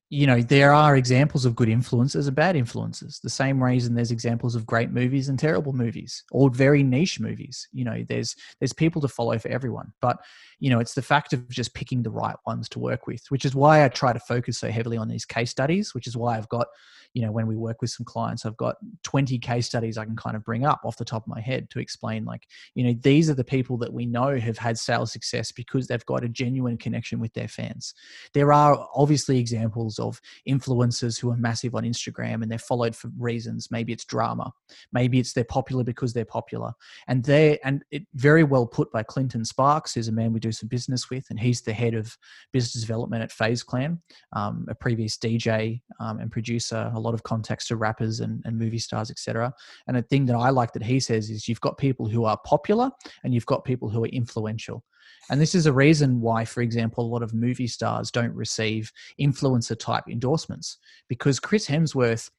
[0.09, 4.11] you know there are examples of good influencers and bad influences the same reason there's
[4.11, 8.73] examples of great movies and terrible movies or very niche movies you know there's there's
[8.73, 10.17] people to follow for everyone but
[10.59, 13.45] you know it's the fact of just picking the right ones to work with which
[13.45, 16.37] is why i try to focus so heavily on these case studies which is why
[16.37, 16.67] i've got
[17.15, 20.15] you know when we work with some clients i've got 20 case studies i can
[20.15, 22.93] kind of bring up off the top of my head to explain like you know
[23.01, 26.29] these are the people that we know have had sales success because they've got a
[26.29, 27.93] genuine connection with their fans.
[28.33, 33.09] There are obviously examples of influencers who are massive on instagram and they're followed for
[33.17, 33.71] reasons.
[33.71, 34.51] Maybe it's drama.
[34.91, 36.73] Maybe it's they're popular because they're popular.
[37.07, 40.51] And they and it very well put by clinton sparks who's a man we do
[40.51, 42.17] some business with and he's the head of
[42.51, 44.01] business development at FaZe Clan
[44.33, 48.79] um, a previous dj um, and producer lot of context to rappers and, and movie
[48.79, 49.53] stars, etc.
[49.87, 52.37] And a thing that I like that he says is you've got people who are
[52.45, 52.89] popular
[53.23, 54.83] and you've got people who are influential.
[55.29, 58.91] And this is a reason why, for example, a lot of movie stars don't receive
[59.19, 62.29] influencer type endorsements because Chris Hemsworth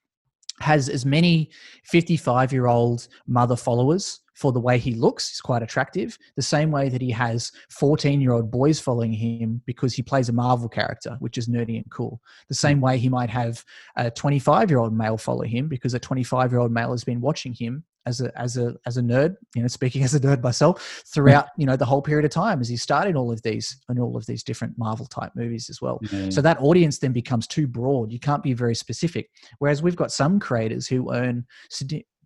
[0.61, 1.51] has as many
[1.85, 6.71] 55 year old mother followers for the way he looks is quite attractive the same
[6.71, 10.69] way that he has 14 year old boys following him because he plays a marvel
[10.69, 12.21] character which is nerdy and cool.
[12.49, 12.66] The hmm.
[12.66, 13.64] same way he might have
[13.97, 17.21] a 25 year old male follow him because a 25 year old male has been
[17.21, 20.42] watching him as a as a as a nerd, you know, speaking as a nerd
[20.42, 23.77] myself, throughout you know the whole period of time as he started all of these
[23.88, 25.99] and all of these different Marvel type movies as well.
[26.05, 26.31] Mm-hmm.
[26.31, 28.12] So that audience then becomes too broad.
[28.12, 29.31] You can't be very specific.
[29.59, 31.45] Whereas we've got some creators who earn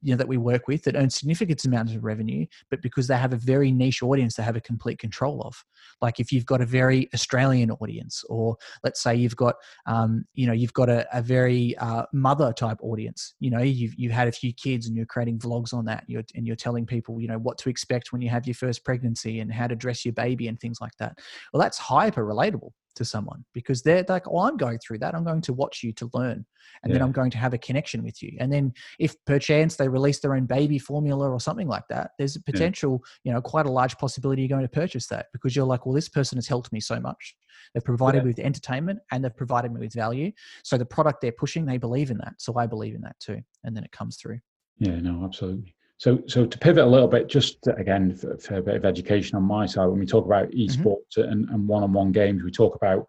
[0.03, 3.17] you know that we work with that earn significant amounts of revenue but because they
[3.17, 5.65] have a very niche audience they have a complete control of.
[6.01, 10.47] Like if you've got a very australian audience or let's say you've got um, you
[10.47, 14.29] know you've got a, a very uh, mother type audience you know you've, you've had
[14.29, 17.29] a few kids and you're creating vlogs on that you're, and you're telling people you
[17.29, 20.15] know what to expect when you have your first pregnancy and how to dress your
[20.15, 21.19] baby and things like that.
[21.53, 25.15] Well that's hyper relatable to someone because they're like, oh, I'm going through that.
[25.15, 26.45] I'm going to watch you to learn.
[26.83, 26.95] And yeah.
[26.95, 28.37] then I'm going to have a connection with you.
[28.39, 32.37] And then if perchance they release their own baby formula or something like that, there's
[32.37, 33.31] a potential, yeah.
[33.31, 35.95] you know, quite a large possibility you're going to purchase that because you're like, well,
[35.95, 37.35] this person has helped me so much.
[37.75, 38.25] They've provided yeah.
[38.25, 40.33] me with entertainment and they've provided me with value.
[40.65, 42.35] So the product they're pushing, they believe in that.
[42.39, 43.41] So I believe in that too.
[43.65, 44.41] And then it comes through.
[44.79, 45.75] Yeah, no, absolutely.
[46.01, 49.37] So, so to pivot a little bit, just again for, for, a bit of education
[49.37, 50.61] on my side, when we talk about mm-hmm.
[50.61, 51.31] esports mm-hmm.
[51.31, 53.07] and, and, one-on-one games, we talk about,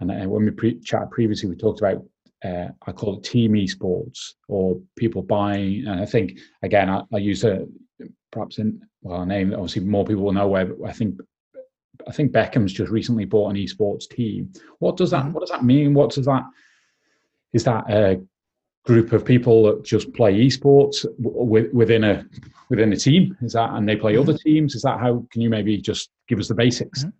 [0.00, 2.02] and uh, when we pre- chatted previously, we talked about,
[2.42, 5.86] uh, I call it team esports or people buying.
[5.86, 7.66] And I think again, I, I use a
[8.32, 10.48] perhaps in well, a name that obviously more people will know.
[10.48, 11.20] Where I think,
[12.08, 14.54] I think Beckham's just recently bought an esports team.
[14.78, 15.24] What does that?
[15.24, 15.32] Mm-hmm.
[15.32, 15.92] What does that mean?
[15.92, 16.44] What does that?
[17.52, 18.22] Is that a
[18.86, 22.24] group of people that just play esports within a
[22.70, 23.36] within a team?
[23.42, 24.28] Is that and they play mm-hmm.
[24.28, 24.74] other teams?
[24.74, 25.26] Is that how?
[25.30, 27.00] Can you maybe just give us the basics?
[27.00, 27.10] Mm-hmm.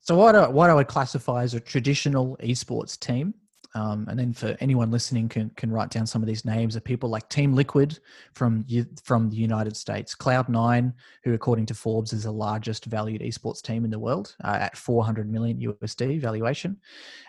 [0.00, 3.34] So what I, what I would classify as a traditional esports team
[3.74, 6.84] um, and then for anyone listening can can write down some of these names of
[6.84, 7.98] people like Team Liquid
[8.34, 8.64] from
[9.02, 10.92] from the United States, Cloud Nine,
[11.24, 14.76] who according to Forbes is the largest valued esports team in the world uh, at
[14.76, 16.76] 400 million USD valuation.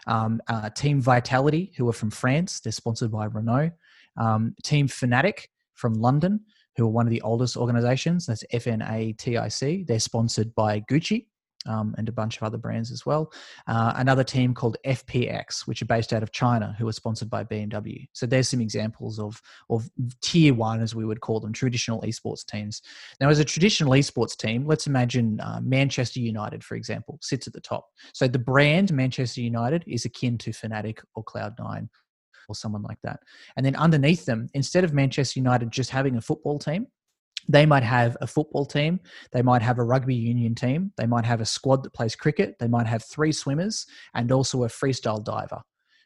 [0.07, 3.71] Um, uh, Team Vitality, who are from France, they're sponsored by Renault.
[4.17, 6.41] Um, Team Fnatic from London,
[6.75, 8.25] who are one of the oldest organizations.
[8.25, 9.87] That's FNATIC.
[9.87, 11.27] They're sponsored by Gucci
[11.65, 13.31] um, and a bunch of other brands as well.
[13.67, 17.43] Uh, another team called FPX, which are based out of China, who are sponsored by
[17.43, 18.07] BMW.
[18.13, 19.89] So there's some examples of of
[20.21, 22.81] tier one, as we would call them, traditional esports teams.
[23.19, 27.53] Now, as a traditional esports team, let's imagine uh, Manchester United, for example, sits at
[27.53, 27.87] the top.
[28.13, 31.87] So the brand Manchester United is akin to Fnatic or Cloud9
[32.49, 33.19] or someone like that.
[33.55, 36.87] And then underneath them, instead of Manchester United just having a football team,
[37.47, 38.99] they might have a football team,
[39.31, 42.55] they might have a rugby union team, they might have a squad that plays cricket,
[42.59, 45.61] they might have three swimmers and also a freestyle diver.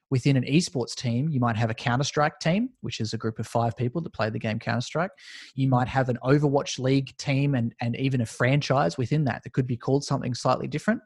[0.10, 3.40] Within an esports team, you might have a Counter Strike team, which is a group
[3.40, 5.12] of five people that play the game Counter Strike.
[5.54, 9.52] You might have an Overwatch League team and, and even a franchise within that that
[9.52, 11.02] could be called something slightly different.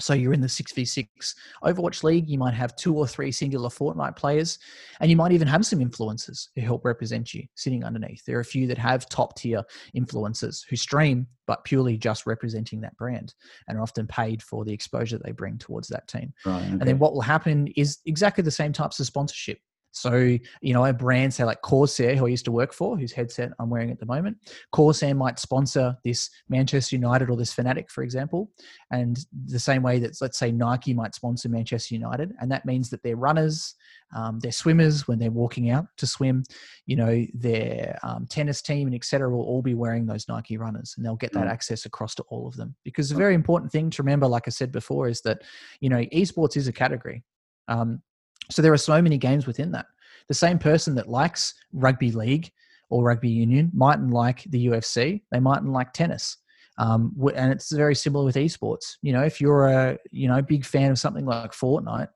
[0.00, 4.16] So you're in the 6v6 Overwatch League, you might have two or three singular Fortnite
[4.16, 4.58] players,
[5.00, 8.24] and you might even have some influencers who help represent you sitting underneath.
[8.24, 9.62] There are a few that have top tier
[9.96, 13.34] influencers who stream, but purely just representing that brand
[13.68, 16.32] and are often paid for the exposure they bring towards that team.
[16.44, 16.70] Right, okay.
[16.70, 19.58] And then what will happen is exactly the same types of sponsorship.
[19.92, 23.12] So, you know, a brand, say like Corsair, who I used to work for, whose
[23.12, 24.38] headset I'm wearing at the moment,
[24.72, 28.50] Corsair might sponsor this Manchester United or this Fnatic, for example.
[28.90, 32.32] And the same way that, let's say, Nike might sponsor Manchester United.
[32.40, 33.74] And that means that their runners,
[34.14, 36.44] um, their swimmers, when they're walking out to swim,
[36.86, 39.28] you know, their um, tennis team and etc.
[39.28, 41.50] will all be wearing those Nike runners and they'll get that mm.
[41.50, 42.74] access across to all of them.
[42.84, 45.42] Because a very important thing to remember, like I said before, is that,
[45.80, 47.24] you know, esports is a category.
[47.68, 48.02] Um,
[48.50, 49.86] so there are so many games within that.
[50.28, 52.50] The same person that likes rugby league
[52.88, 55.22] or rugby union mightn't like the UFC.
[55.30, 56.36] They mightn't like tennis.
[56.78, 58.96] Um, and it's very similar with esports.
[59.02, 62.08] You know, if you're a you know big fan of something like Fortnite,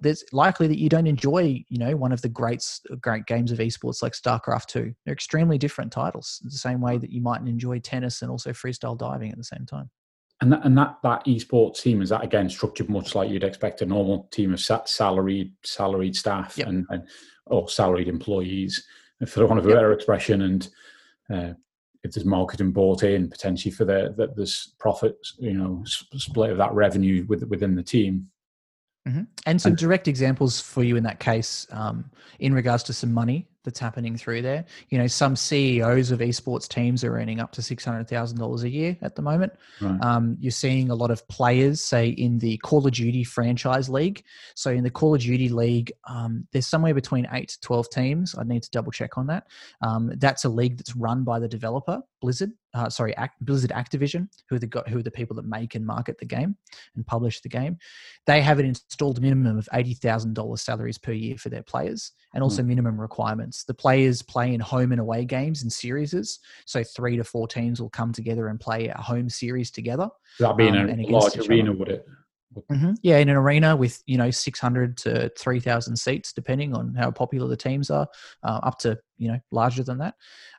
[0.00, 2.64] there's likely that you don't enjoy you know one of the great
[3.00, 4.92] great games of esports like StarCraft 2.
[5.04, 6.40] They're extremely different titles.
[6.44, 9.64] The same way that you mightn't enjoy tennis and also freestyle diving at the same
[9.64, 9.90] time.
[10.40, 13.82] And that, and that that esports team is that again structured much like you'd expect
[13.82, 16.68] a normal team of salaried salaried staff yep.
[16.68, 17.06] and, and
[17.46, 18.84] or salaried employees,
[19.26, 19.76] for want of a yep.
[19.76, 20.42] better expression.
[20.42, 20.68] And
[21.32, 21.52] uh,
[22.02, 26.58] if there's marketing bought in potentially for the that there's profits, you know, split of
[26.58, 28.28] that revenue with, within the team.
[29.08, 29.22] Mm-hmm.
[29.46, 33.12] And some and, direct examples for you in that case, um, in regards to some
[33.12, 34.64] money that's happening through there.
[34.90, 38.62] You know, some CEOs of esports teams are earning up to six hundred thousand dollars
[38.62, 39.52] a year at the moment.
[39.80, 40.00] Right.
[40.02, 44.22] Um, you're seeing a lot of players, say in the Call of Duty franchise league.
[44.54, 48.34] So in the Call of Duty league, um, there's somewhere between eight to twelve teams.
[48.38, 49.46] I need to double check on that.
[49.80, 54.28] Um, that's a league that's run by the developer Blizzard uh, sorry, Act, Blizzard Activision,
[54.48, 56.56] who are the who are the people that make and market the game
[56.96, 57.78] and publish the game,
[58.26, 62.12] they have an installed minimum of eighty thousand dollars salaries per year for their players,
[62.34, 62.66] and also mm.
[62.66, 63.64] minimum requirements.
[63.64, 67.80] The players play in home and away games and series, so three to four teams
[67.80, 70.08] will come together and play a home series together.
[70.40, 72.06] That being um, a large arena, would it?
[72.70, 72.92] Mm-hmm.
[73.02, 77.48] Yeah, in an arena with you know 600 to 3,000 seats, depending on how popular
[77.48, 78.06] the teams are,
[78.42, 80.14] uh, up to you know larger than that.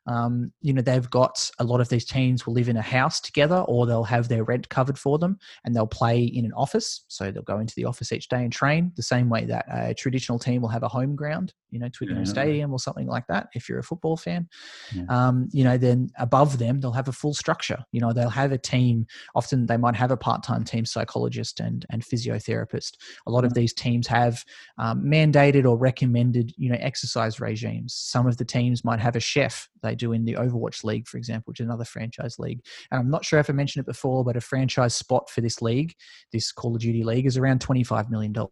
[0.08, 3.20] Um, you know they've got a lot of these teams will live in a house
[3.20, 7.06] together, or they'll have their rent covered for them, and they'll play in an office.
[7.08, 9.94] So they'll go into the office each day and train the same way that a
[9.94, 12.32] traditional team will have a home ground, you know, Twickenham yeah.
[12.32, 13.48] Stadium or something like that.
[13.54, 14.48] If you're a football fan,
[14.94, 15.04] yeah.
[15.10, 17.84] um, you know, then above them they'll have a full structure.
[17.92, 19.06] You know, they'll have a team.
[19.36, 22.94] Often they might have a part-time team psychologist and and physiotherapist.
[23.28, 24.44] A lot of these teams have
[24.78, 27.94] um, mandated or recommended, you know, exercise regimes.
[27.94, 31.18] Some of the teams might have a chef they do in the Overwatch League, for
[31.18, 32.62] example, which is another franchise league.
[32.92, 35.62] And I'm not sure if I mentioned it before, but a franchise spot for this
[35.62, 35.94] league,
[36.32, 38.50] this Call of Duty league, is around $25 million um,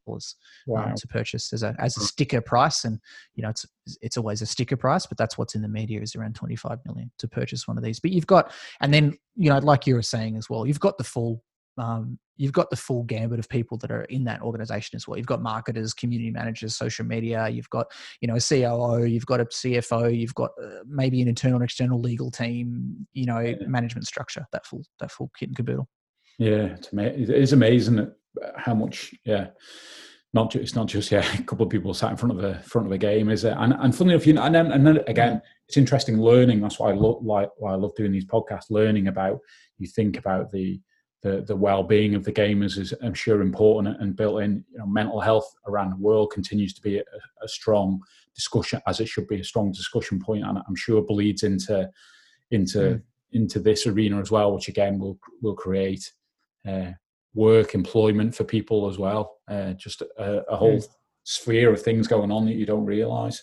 [0.68, 0.86] wow.
[0.86, 2.84] um, to purchase as a, as a sticker price.
[2.84, 3.00] And,
[3.36, 3.66] you know, it's,
[4.02, 7.12] it's always a sticker price, but that's what's in the media is around 25 million
[7.20, 8.00] to purchase one of these.
[8.00, 10.98] But you've got, and then, you know, like you were saying as well, you've got
[10.98, 11.44] the full
[11.78, 15.18] um, you've got the full gambit of people that are in that organization as well.
[15.18, 17.48] You've got marketers, community managers, social media.
[17.50, 17.88] You've got
[18.22, 19.06] you know a COO.
[19.06, 20.18] You've got a CFO.
[20.18, 23.08] You've got uh, maybe an internal and external legal team.
[23.14, 23.56] You know, yeah.
[23.68, 24.46] management structure.
[24.52, 25.88] That full that full kit and caboodle.
[26.40, 28.12] Yeah, it's ama- it is amazing
[28.58, 29.14] how much.
[29.26, 29.48] Yeah.
[30.36, 32.60] Not just, it's not just yeah a couple of people sat in front of a
[32.62, 34.88] front of a game is it and and funnily enough you know, and then and
[34.88, 38.26] then again it's interesting learning that's why I love like why I love doing these
[38.26, 39.38] podcasts learning about
[39.78, 40.82] you think about the
[41.24, 44.64] the the well-being of the gamers is I'm sure important and built in.
[44.72, 47.04] You know, mental health around the world continues to be a,
[47.42, 48.02] a, strong
[48.36, 51.90] discussion, as it should be a strong discussion point, and I'm sure bleeds into
[52.52, 53.02] into mm.
[53.32, 56.12] into this arena as well, which again will will create
[56.68, 56.92] uh,
[57.34, 59.38] work employment for people as well.
[59.48, 60.88] Uh, just a, a whole mm.
[61.24, 63.42] sphere of things going on that you don't realize.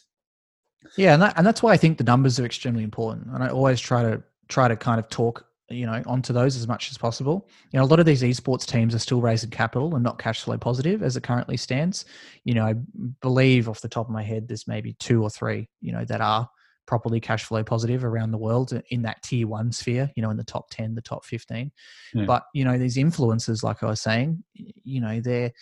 [0.96, 3.48] Yeah, and that, and that's why I think the numbers are extremely important, and I
[3.48, 6.98] always try to try to kind of talk you know onto those as much as
[6.98, 7.48] possible.
[7.72, 10.42] You know, a lot of these esports teams are still raising capital and not cash
[10.42, 12.04] flow positive as it currently stands.
[12.44, 12.74] You know, I
[13.22, 16.20] believe off the top of my head, there's maybe two or three, you know, that
[16.20, 16.48] are
[16.86, 20.36] properly cash flow positive around the world in that tier one sphere, you know, in
[20.36, 21.70] the top 10, the top 15.
[22.14, 22.24] Yeah.
[22.24, 25.52] But, you know, these influencers, like I was saying, you know, they're,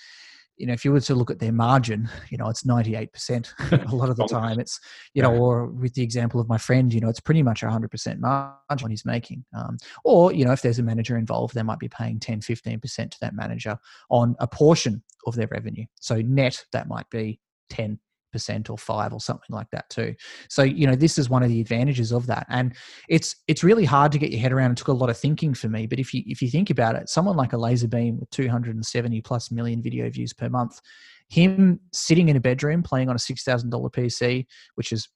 [0.59, 3.48] you know, if you were to look at their margin, you know, it's 98%
[3.90, 4.59] a lot of the time.
[4.59, 4.78] It's,
[5.14, 8.18] you know, or with the example of my friend, you know, it's pretty much 100%
[8.18, 9.44] margin he's making.
[9.56, 13.11] Um, or, you know, if there's a manager involved, they might be paying 10, 15%
[13.11, 13.78] to that manager
[14.11, 15.84] on a portion of their revenue.
[16.00, 17.40] So net, that might be
[17.70, 17.98] 10,
[18.32, 20.14] percent or five or something like that too.
[20.48, 22.46] So you know this is one of the advantages of that.
[22.48, 22.74] And
[23.08, 24.72] it's it's really hard to get your head around.
[24.72, 26.94] It took a lot of thinking for me but if you if you think about
[26.94, 30.80] it someone like a Lazarbeam with 270 plus million video views per month
[31.28, 35.08] him sitting in a bedroom playing on a $6000 pc which is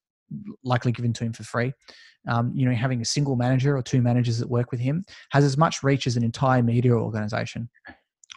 [0.65, 1.73] likely given to him for free
[2.29, 5.45] um, you know having a single manager or two managers that work with him has
[5.45, 7.69] as much reach as an entire media organization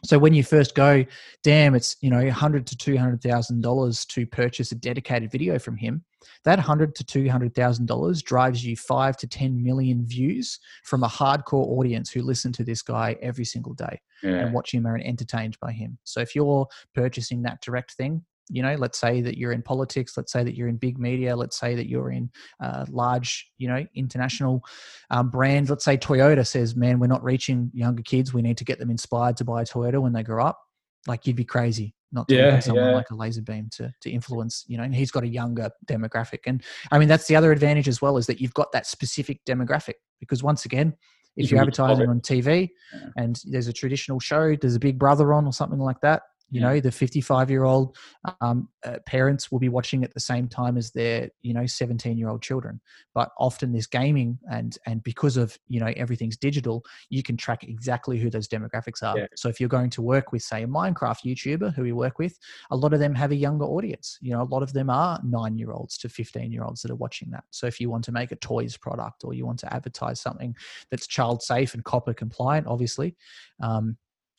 [0.03, 1.05] so when you first go,
[1.43, 5.31] damn, it's you know, a hundred to two hundred thousand dollars to purchase a dedicated
[5.31, 6.03] video from him.
[6.43, 11.03] That hundred to two hundred thousand dollars drives you five to ten million views from
[11.03, 14.45] a hardcore audience who listen to this guy every single day yeah.
[14.45, 15.97] and watch him and entertained by him.
[16.03, 20.15] So if you're purchasing that direct thing, you know let's say that you're in politics
[20.17, 22.29] let's say that you're in big media let's say that you're in
[22.59, 24.63] uh, large you know international
[25.09, 25.69] um, brands.
[25.69, 28.33] Let's say toyota says man we're not reaching younger kids.
[28.33, 30.59] We need to get them inspired to buy a toyota when they grow up.
[31.07, 32.95] Like you'd be crazy not to yeah, someone yeah.
[32.95, 36.39] like a Lazarbeam to, to influence you know and he's got a younger demographic.
[36.45, 39.43] And i mean that's the other advantage as well is that you've got that specific
[39.45, 40.95] demographic because once again
[41.37, 43.09] if you're advertising on tv yeah.
[43.17, 46.21] and there's a traditional show there's a big brother on or something like that
[46.51, 47.97] you know the 55 year old
[48.39, 52.17] um, uh, parents will be watching at the same time as their you know 17
[52.17, 52.79] year old children.
[53.13, 57.63] But often this gaming and and because of you know everything's digital you can track
[57.63, 59.17] exactly who those demographics are.
[59.17, 59.27] Yeah.
[59.35, 62.37] so if you're going to work with say a minecraft youtuber who we work with
[62.71, 64.17] a lot of them have a younger audience.
[64.21, 66.91] You know a lot of them are nine year olds to 15 year olds that
[66.91, 67.43] are watching that.
[67.49, 70.55] So if you want to make a toys product or you want to advertise something
[70.91, 73.15] that's child safe and COPPA compliant obviously
[73.61, 73.97] um,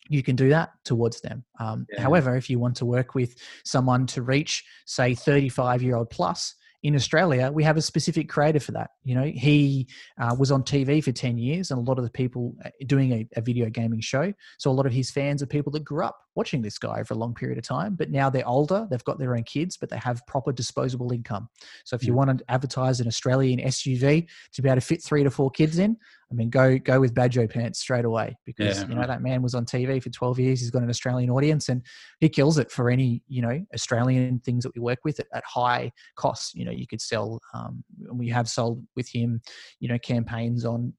[0.09, 1.45] you can do that towards them.
[1.59, 2.03] Um, yeah.
[2.03, 6.55] However, if you want to work with someone to reach, say, 35 year old plus
[6.83, 8.91] in Australia, we have a specific creator for that.
[9.03, 9.89] You know, he
[10.21, 13.13] uh, was on TV for 10 years, and a lot of the people uh, doing
[13.13, 14.33] a, a, video gaming show.
[14.59, 17.15] So a lot of his fans are people that grew up watching this guy for
[17.15, 19.89] a long period of time, but now they're older, they've got their own kids, but
[19.89, 21.49] they have proper disposable income.
[21.85, 22.17] So if you mm.
[22.17, 25.79] want to advertise an Australian SUV to be able to fit three to four kids
[25.79, 25.97] in,
[26.31, 29.55] I mean, go go with Bajopants straight away because yeah, you know that man was
[29.55, 30.61] on TV for 12 years.
[30.61, 31.83] He's got an Australian audience, and
[32.21, 35.45] he kills it for any you know Australian things that we work with at, at
[35.45, 36.55] high costs.
[36.55, 37.41] You know, you could sell.
[37.55, 39.41] Um, we have sold with him,
[39.79, 40.95] you know, campaigns on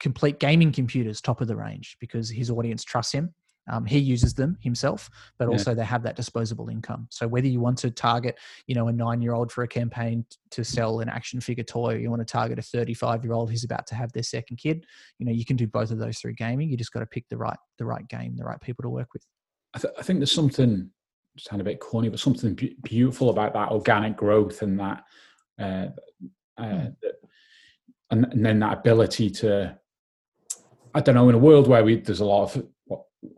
[0.00, 3.32] complete gaming computers, top of the range, because his audience trusts him
[3.70, 5.08] um, he uses them himself,
[5.38, 5.52] but yeah.
[5.52, 7.06] also they have that disposable income.
[7.10, 11.00] So whether you want to target, you know, a nine-year-old for a campaign to sell
[11.00, 14.12] an action figure toy, or you want to target a 35-year-old who's about to have
[14.12, 14.84] their second kid,
[15.18, 16.70] you know, you can do both of those through gaming.
[16.70, 19.12] You just got to pick the right the right game, the right people to work
[19.12, 19.24] with.
[19.74, 20.90] I, th- I think there's something
[21.38, 25.04] sound a bit corny, but something be- beautiful about that organic growth and that,
[25.58, 25.86] uh,
[26.58, 26.94] uh, mm.
[28.10, 29.78] and, and then that ability to
[30.94, 32.66] I don't know, in a world where we, there's a lot of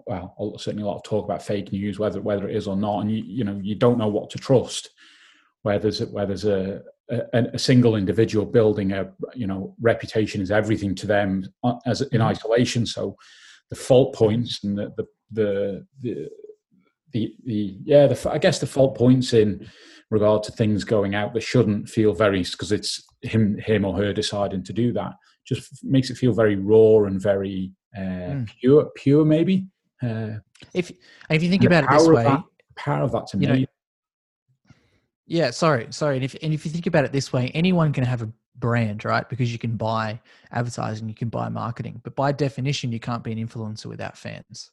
[0.07, 3.01] well, certainly a lot of talk about fake news, whether whether it is or not,
[3.01, 4.91] and you you know you don't know what to trust.
[5.63, 10.41] Where there's a, where there's a, a, a single individual building a you know reputation
[10.41, 12.23] is everything to them uh, as in mm-hmm.
[12.23, 12.87] isolation.
[12.87, 13.17] So
[13.71, 16.29] the fault points and the the the the,
[17.13, 19.69] the, the yeah the, I guess the fault points in
[20.11, 24.13] regard to things going out that shouldn't feel very because it's him him or her
[24.13, 25.13] deciding to do that
[25.47, 28.49] just makes it feel very raw and very uh, mm.
[28.61, 29.67] pure pure maybe
[30.03, 30.39] uh,
[30.73, 30.93] if
[31.31, 32.43] if you think about it this way, that,
[32.77, 33.47] power of that to me.
[33.47, 33.65] Know,
[35.27, 36.17] yeah, sorry, sorry.
[36.17, 39.05] And if and if you think about it this way, anyone can have a brand,
[39.05, 39.29] right?
[39.29, 40.21] Because you can buy
[40.53, 44.71] advertising, you can buy marketing, but by definition, you can't be an influencer without fans.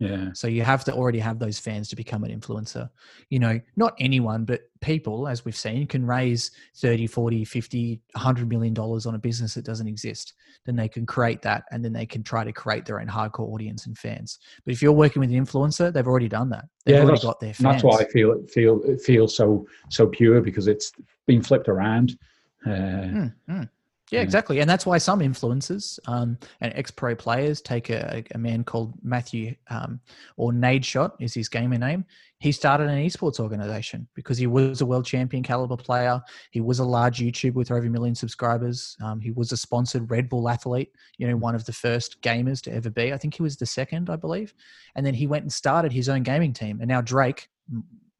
[0.00, 0.30] Yeah.
[0.32, 2.88] So you have to already have those fans to become an influencer.
[3.28, 8.48] You know, not anyone, but people, as we've seen, can raise 30, 40, 50, 100
[8.48, 10.32] million dollars on a business that doesn't exist.
[10.64, 13.52] Then they can create that and then they can try to create their own hardcore
[13.52, 14.38] audience and fans.
[14.64, 16.64] But if you're working with an influencer, they've already done that.
[16.86, 17.82] They've yeah, already got their fans.
[17.82, 20.92] That's why I feel it feel it feels so so pure because it's
[21.26, 22.18] been flipped around.
[22.64, 23.68] Uh, mm, mm.
[24.10, 24.60] Yeah, exactly.
[24.60, 28.94] And that's why some influencers um, and ex pro players take a, a, man called
[29.02, 30.00] Matthew um,
[30.36, 32.04] or Nadeshot is his gamer name.
[32.40, 36.20] He started an esports organization because he was a world champion caliber player.
[36.50, 38.96] He was a large YouTuber with over a million subscribers.
[39.02, 42.62] Um, he was a sponsored Red Bull athlete, you know, one of the first gamers
[42.62, 43.12] to ever be.
[43.12, 44.54] I think he was the second, I believe.
[44.96, 46.80] And then he went and started his own gaming team.
[46.80, 47.48] And now Drake,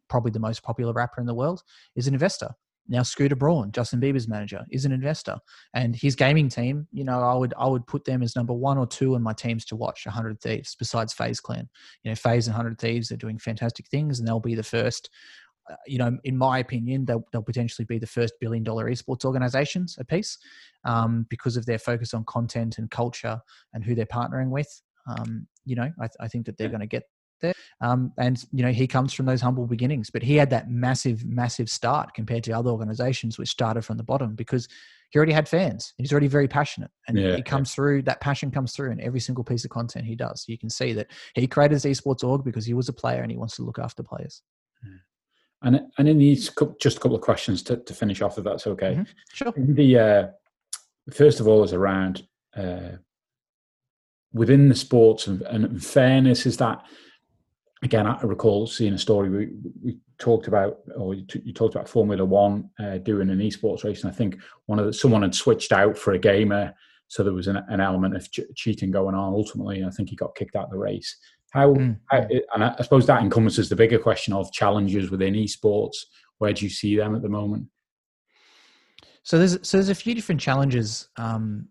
[0.09, 1.63] probably the most popular rapper in the world,
[1.97, 2.51] is an investor
[2.89, 5.37] now Scooter Braun, Justin Bieber's manager, is an investor,
[5.75, 6.87] and his gaming team.
[6.93, 9.33] You know, I would I would put them as number one or two in my
[9.33, 10.05] teams to watch.
[10.05, 11.69] Hundred Thieves, besides FaZe Clan.
[12.03, 15.11] You know, Phase and Hundred Thieves are doing fantastic things, and they'll be the first.
[15.71, 19.25] Uh, you know, in my opinion, they'll, they'll potentially be the first billion dollar esports
[19.25, 20.39] organizations a piece
[20.85, 23.39] um, because of their focus on content and culture
[23.73, 24.83] and who they're partnering with.
[25.07, 27.05] Um, you know, I, I think that they're going to get
[27.41, 27.55] there.
[27.81, 31.25] Um, and you know, he comes from those humble beginnings, but he had that massive,
[31.25, 34.69] massive start compared to other organizations which started from the bottom because
[35.11, 35.93] he already had fans.
[35.97, 37.75] He's already very passionate, and yeah, he comes yeah.
[37.75, 38.03] through.
[38.03, 40.45] That passion comes through in every single piece of content he does.
[40.47, 43.31] You can see that he created his esports org because he was a player and
[43.31, 44.43] he wants to look after players.
[45.63, 48.67] And and in these just a couple of questions to, to finish off, if that's
[48.67, 48.95] okay.
[48.95, 49.03] Mm-hmm.
[49.33, 49.53] Sure.
[49.57, 50.27] The uh,
[51.13, 52.27] first of all is around
[52.57, 52.97] uh,
[54.33, 56.47] within the sports and, and fairness.
[56.47, 56.83] Is that
[57.83, 59.49] again, I recall seeing a story we,
[59.83, 63.85] we talked about, or you, t- you talked about Formula One uh, doing an esports
[63.85, 66.75] race, and I think one of the, someone had switched out for a gamer,
[67.09, 69.33] so there was an, an element of ch- cheating going on.
[69.33, 71.17] Ultimately, I think he got kicked out of the race.
[71.53, 71.99] How, mm.
[72.11, 75.97] how, and I suppose that encompasses the bigger question of challenges within esports.
[76.39, 77.67] Where do you see them at the moment?
[79.23, 81.69] So there's so there's a few different challenges um,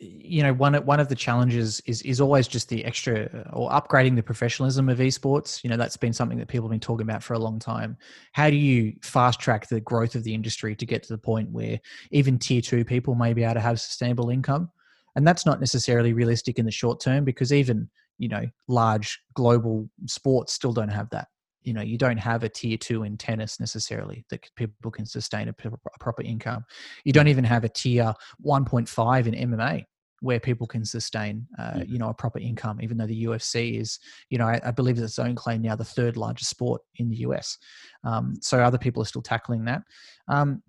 [0.00, 4.16] you know one one of the challenges is is always just the extra or upgrading
[4.16, 5.62] the professionalism of esports.
[5.62, 7.98] You know that's been something that people have been talking about for a long time.
[8.32, 11.50] How do you fast track the growth of the industry to get to the point
[11.50, 11.78] where
[12.12, 14.70] even tier 2 people may be able to have sustainable income?
[15.16, 19.90] And that's not necessarily realistic in the short term because even you know large global
[20.06, 21.28] sports still don't have that.
[21.62, 25.48] You know you don't have a tier two in tennis necessarily that people can sustain
[25.48, 26.64] a proper income.
[27.04, 29.84] You don't even have a tier 1.5 in mma
[30.20, 31.88] where people can sustain, uh, mm.
[31.88, 33.98] you know, a proper income, even though the UFC is,
[34.28, 37.16] you know, I, I believe its own claim now the third largest sport in the
[37.16, 37.58] US.
[38.04, 39.82] Um, so other people are still tackling that.
[40.28, 40.62] Um,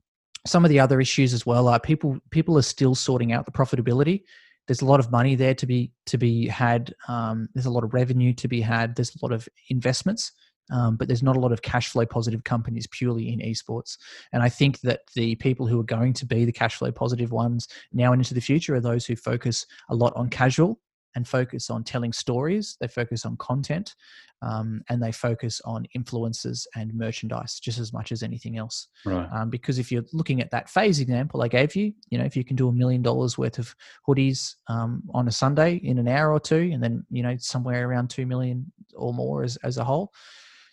[0.48, 3.52] some of the other issues as well are people people are still sorting out the
[3.52, 4.24] profitability.
[4.68, 6.94] There's a lot of money there to be to be had.
[7.08, 8.96] Um, there's a lot of revenue to be had.
[8.96, 10.32] There's a lot of investments
[10.72, 13.98] um, but there's not a lot of cash flow positive companies purely in esports.
[14.34, 17.32] And I think that the people who are going to be the cash flow positive
[17.32, 20.80] ones now and into the future are those who focus a lot on casual
[21.16, 22.78] and focus on telling stories.
[22.80, 23.96] They focus on content,
[24.42, 28.88] um, and they focus on influences and merchandise just as much as anything else.
[29.06, 29.28] Right.
[29.32, 32.36] Um, because if you're looking at that FaZe example I gave you, you know, if
[32.36, 33.76] you can do a million dollars worth of
[34.08, 37.88] hoodies um, on a Sunday in an hour or two, and then you know somewhere
[37.88, 40.14] around two million or more as as a whole,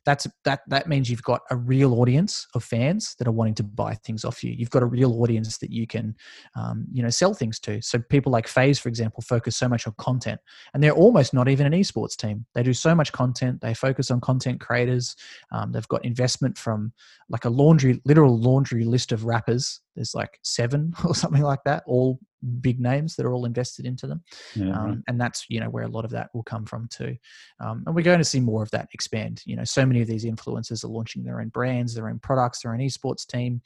[0.09, 3.63] that's that that means you've got a real audience of fans that are wanting to
[3.63, 4.51] buy things off you.
[4.53, 6.17] You've got a real audience that you can
[6.57, 7.83] um, you know sell things to.
[7.83, 10.41] So people like FaZe, for example focus so much on content
[10.73, 12.47] and they're almost not even an esports team.
[12.55, 13.61] They do so much content.
[13.61, 15.15] They focus on content creators.
[15.53, 16.95] Um, they've got investment from
[17.29, 19.83] like a laundry literal laundry list of rappers.
[19.95, 22.19] There's like seven or something like that all
[22.61, 24.23] big names that are all invested into them
[24.55, 24.99] yeah, um, right.
[25.09, 27.17] and that's you know where a lot of that will come from too
[27.61, 30.09] um, and we're going to see more of that expand you know so many of
[30.09, 33.61] these influencers are launching their own brands their own products their own esports team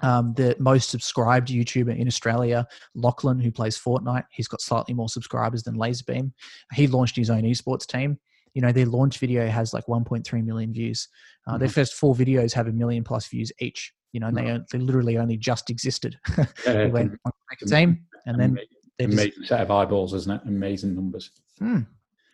[0.00, 5.08] um, the most subscribed YouTuber in Australia, Lachlan, who plays Fortnite, he's got slightly more
[5.08, 6.32] subscribers than Lazarbeam.
[6.72, 8.18] He launched his own esports team.
[8.54, 11.08] You know, their launch video has like 1.3 million views.
[11.46, 11.60] Uh, mm-hmm.
[11.60, 14.78] Their first four videos have a million plus views each you know, and they, they
[14.78, 16.16] literally only just existed.
[16.64, 18.58] they went on make a team, and then
[19.00, 20.40] amazing just, set of eyeballs, isn't it?
[20.46, 21.32] Amazing numbers.
[21.58, 21.80] Hmm.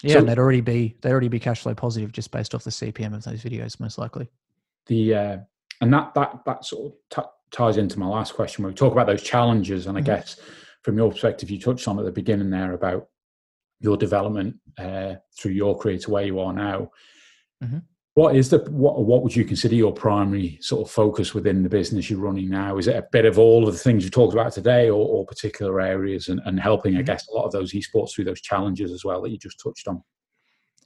[0.03, 2.65] Yeah, so, and they'd already be they'd already be cash flow positive just based off
[2.65, 4.29] the CPM of those videos, most likely.
[4.87, 5.39] The uh,
[5.81, 8.93] and that that that sort of t- ties into my last question where we talk
[8.93, 10.07] about those challenges, and I mm-hmm.
[10.07, 10.39] guess
[10.83, 13.09] from your perspective, you touched on at the beginning there about
[13.81, 16.91] your development uh, through your career to where you are now.
[17.65, 17.79] Mm-hmm
[18.21, 21.69] what is the what what would you consider your primary sort of focus within the
[21.71, 24.35] business you're running now is it a bit of all of the things you talked
[24.35, 27.07] about today or, or particular areas and, and helping i mm-hmm.
[27.07, 29.89] guess a lot of those esports through those challenges as well that you just touched
[29.89, 30.03] on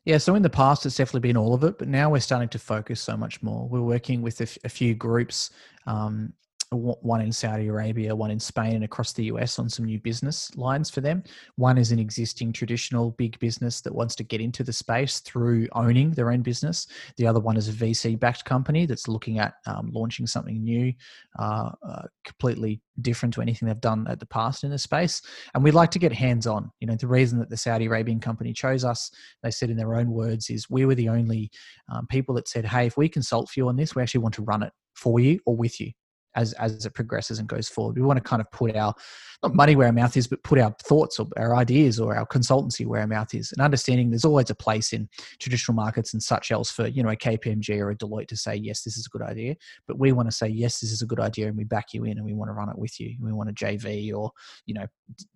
[0.07, 2.51] yeah, so in the past, it's definitely been all of it, but now we're starting
[2.51, 3.67] to focus so much more.
[3.67, 5.49] We're working with a, f- a few groups
[5.87, 6.35] um,
[6.77, 10.55] one in Saudi Arabia, one in Spain, and across the US on some new business
[10.57, 11.23] lines for them.
[11.57, 15.69] One is an existing traditional big business that wants to get into the space through
[15.73, 16.87] owning their own business.
[17.17, 20.93] The other one is a VC backed company that's looking at um, launching something new,
[21.39, 25.21] uh, uh, completely different to anything they've done at the past in the space.
[25.55, 26.71] And we'd like to get hands on.
[26.81, 29.11] You know, the reason that the Saudi Arabian company chose us,
[29.43, 31.51] they said in their own words, is we were the only
[31.93, 34.35] um, people that said, hey, if we consult for you on this, we actually want
[34.35, 35.91] to run it for you or with you
[36.35, 37.97] as as it progresses and goes forward.
[37.97, 38.95] We want to kind of put our
[39.43, 42.27] not money where our mouth is, but put our thoughts or our ideas or our
[42.27, 45.09] consultancy where our mouth is, and understanding there's always a place in
[45.39, 48.55] traditional markets and such else for you know a KPMG or a Deloitte to say
[48.55, 49.57] yes, this is a good idea,
[49.87, 52.05] but we want to say yes, this is a good idea, and we back you
[52.05, 53.17] in, and we want to run it with you.
[53.21, 54.31] We want a JV or
[54.67, 54.87] you know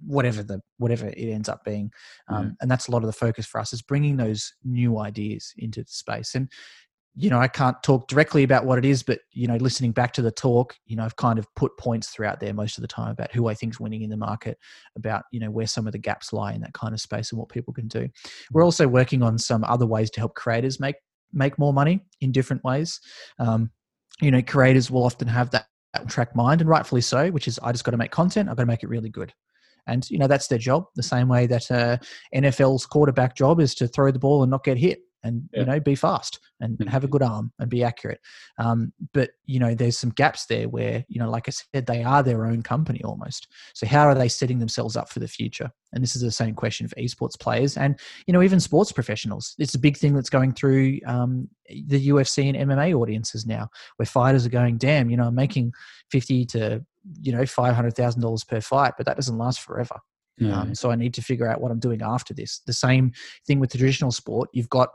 [0.04, 1.90] whatever the whatever it ends up being,
[2.28, 5.52] um, and that's a lot of the focus for us is bringing those new ideas
[5.58, 6.34] into the space.
[6.34, 6.50] And
[7.20, 10.12] you know, I can't talk directly about what it is, but you know, listening back
[10.12, 12.88] to the talk, you know, I've kind of put points throughout there most of the
[12.88, 14.56] time about who I think is winning in the market,
[14.94, 17.38] about you know where some of the gaps lie in that kind of space and
[17.40, 18.08] what people can do.
[18.52, 20.94] We're also working on some other ways to help creators make
[21.32, 23.00] make more money in different ways.
[23.40, 23.72] Um,
[24.20, 25.66] you know, creators will often have that
[26.06, 28.48] track mind, and rightfully so, which is I just got to make content.
[28.48, 29.34] I've got to make it really good.
[29.88, 30.84] And you know that's their job.
[30.94, 31.96] The same way that uh,
[32.32, 35.60] NFL's quarterback job is to throw the ball and not get hit and yeah.
[35.60, 36.88] you know be fast and mm-hmm.
[36.88, 38.20] have a good arm and be accurate
[38.58, 42.02] um, but you know there's some gaps there where you know like i said they
[42.02, 45.70] are their own company almost so how are they setting themselves up for the future
[45.92, 49.54] and this is the same question for esports players and you know even sports professionals
[49.58, 51.48] it's a big thing that's going through um,
[51.86, 55.72] the ufc and mma audiences now where fighters are going damn you know i'm making
[56.10, 56.84] 50 to
[57.22, 59.98] you know $500000 per fight but that doesn't last forever
[60.38, 60.60] yeah.
[60.60, 62.60] Um, so I need to figure out what I'm doing after this.
[62.66, 63.12] The same
[63.46, 64.48] thing with the traditional sport.
[64.52, 64.90] You've got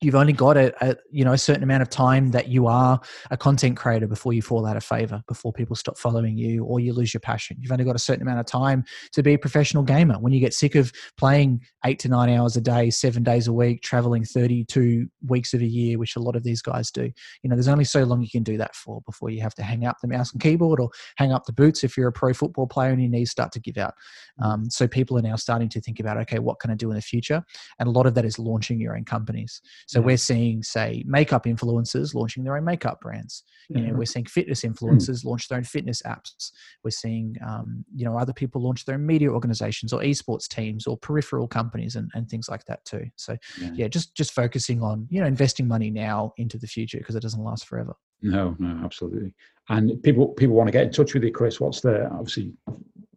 [0.00, 3.00] you've only got a, a, you know a certain amount of time that you are
[3.30, 6.80] a content creator before you fall out of favor before people stop following you or
[6.80, 7.56] you lose your passion.
[7.60, 10.18] You've only got a certain amount of time to be a professional gamer.
[10.18, 13.52] When you get sick of playing eight to nine hours a day seven days a
[13.52, 17.10] week traveling 32 weeks of a year which a lot of these guys do
[17.42, 19.62] you know there's only so long you can do that for before you have to
[19.62, 22.32] hang up the mouse and keyboard or hang up the boots if you're a pro
[22.32, 23.94] football player and your knees start to give out.
[24.42, 26.96] Um, so people are now starting to think about okay what can i do in
[26.96, 27.42] the future?
[27.78, 31.44] And a lot of that is launching your own companies so we're seeing, say, makeup
[31.44, 33.44] influencers launching their own makeup brands.
[33.68, 34.68] You know, we're seeing fitness hmm.
[34.68, 36.50] influencers launch their own fitness apps.
[36.84, 40.86] We're seeing, um, you know, other people launch their own media organizations or esports teams
[40.86, 43.06] or peripheral companies and, and things like that too.
[43.16, 43.70] So yeah.
[43.74, 47.22] yeah, just just focusing on you know investing money now into the future because it
[47.22, 47.94] doesn't last forever.
[48.22, 49.34] No, no, absolutely.
[49.68, 51.60] And people people want to get in touch with you, Chris.
[51.60, 52.52] What's the obviously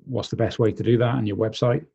[0.05, 1.15] what's the best way to do that?
[1.15, 1.85] And your website?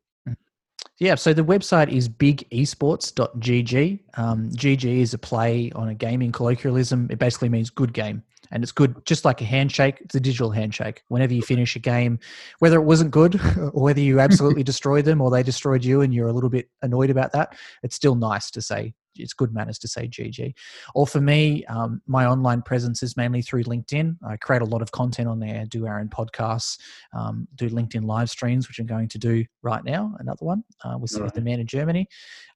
[0.97, 3.99] Yeah, so the website is bigesports.gg.
[4.17, 7.07] Um, GG is a play on a gaming colloquialism.
[7.11, 8.23] It basically means good game.
[8.51, 9.97] And it's good, just like a handshake.
[10.01, 11.03] It's a digital handshake.
[11.09, 12.19] Whenever you finish a game,
[12.59, 16.13] whether it wasn't good or whether you absolutely destroyed them or they destroyed you and
[16.13, 19.79] you're a little bit annoyed about that, it's still nice to say it's good manners
[19.79, 20.53] to say GG.
[20.93, 24.17] Or for me, um, my online presence is mainly through LinkedIn.
[24.27, 26.79] I create a lot of content on there, do our own podcasts,
[27.13, 30.97] um, do LinkedIn live streams, which I'm going to do right now, another one uh,
[30.97, 31.23] with, right.
[31.23, 32.07] with the man in Germany,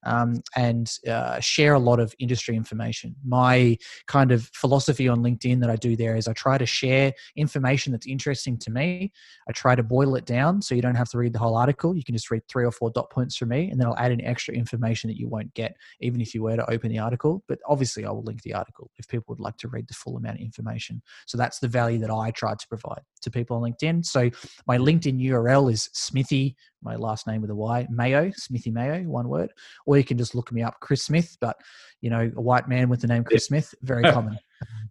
[0.05, 3.15] um, and uh, share a lot of industry information.
[3.25, 3.77] My
[4.07, 7.91] kind of philosophy on LinkedIn that I do there is I try to share information
[7.91, 9.11] that's interesting to me.
[9.47, 11.95] I try to boil it down so you don't have to read the whole article.
[11.95, 14.11] You can just read three or four dot points from me, and then I'll add
[14.11, 17.43] in extra information that you won't get, even if you were to open the article.
[17.47, 20.17] But obviously, I will link the article if people would like to read the full
[20.17, 21.01] amount of information.
[21.25, 24.05] So that's the value that I try to provide to people on LinkedIn.
[24.05, 24.29] So
[24.67, 29.27] my LinkedIn URL is Smithy, my last name with a Y, Mayo, Smithy Mayo, one
[29.27, 29.51] word.
[29.85, 31.37] Or you can just look me up, Chris Smith.
[31.39, 31.57] But
[32.01, 34.37] you know, a white man with the name Chris Smith, very common.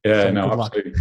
[0.04, 0.94] yeah, so no, absolutely.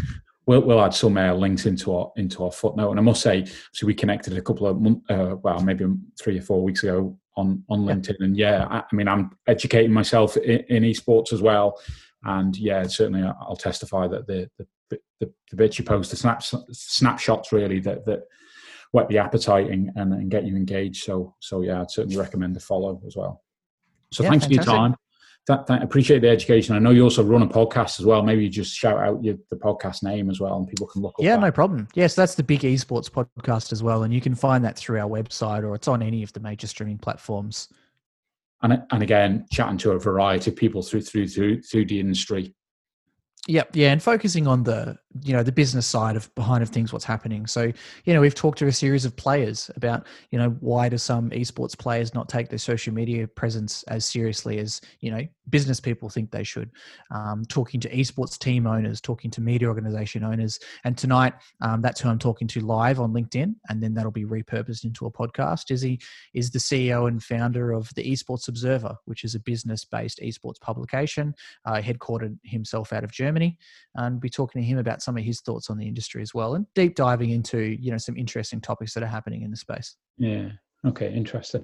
[0.46, 3.46] We'll, we'll add some uh, links into our into our footnote, and I must say,
[3.74, 5.86] so we connected a couple of months, uh, well, maybe
[6.20, 8.16] three or four weeks ago on on LinkedIn.
[8.20, 8.26] Yeah.
[8.26, 11.80] And yeah, I, I, mean, I'm educating myself in, in, esports as well.
[12.24, 16.54] And yeah, certainly I'll testify that the the, the, the bits you post, the snaps,
[16.72, 18.24] snapshots, really that that
[18.92, 21.04] whet the appetite and, and, and, get you engaged.
[21.04, 23.44] So so yeah, I'd certainly recommend to follow as well.
[24.12, 24.66] So yeah, thanks fantastic.
[24.66, 24.96] for your time
[25.48, 26.76] that, that, appreciate the education.
[26.76, 28.22] I know you also run a podcast as well.
[28.22, 31.16] Maybe you just shout out your, the podcast name as well, and people can look.
[31.20, 31.42] yeah, that.
[31.42, 31.88] no problem.
[31.96, 35.10] Yes, that's the Big Esports podcast as well, and you can find that through our
[35.10, 37.70] website or it's on any of the major streaming platforms.
[38.62, 42.54] And and again, chatting to a variety of people through through through through the industry.
[43.48, 46.93] Yep, yeah, and focusing on the you know the business side of behind of things
[46.93, 47.45] what's happening.
[47.47, 47.72] So
[48.05, 51.30] you know we've talked to a series of players about you know why do some
[51.32, 56.09] esports players not take their social media presence as seriously as you know business people
[56.09, 56.72] think they should?
[57.11, 60.59] Um, talking to esports team owners talking to media organization owners.
[60.84, 64.26] And tonight um, that's who i'm talking to live on linkedin and then that'll be
[64.26, 65.99] repurposed into a podcast is he
[66.34, 70.59] is the ceo and founder of the esports observer which is a business based esports
[70.59, 71.34] publication
[71.65, 73.57] uh, headquartered himself out of germany.
[73.95, 76.55] And be talking to him about some of his thoughts on the industry as well,
[76.55, 79.95] and deep diving into you know some interesting topics that are happening in the space.
[80.18, 80.49] Yeah.
[80.86, 81.14] Okay.
[81.14, 81.64] Interesting.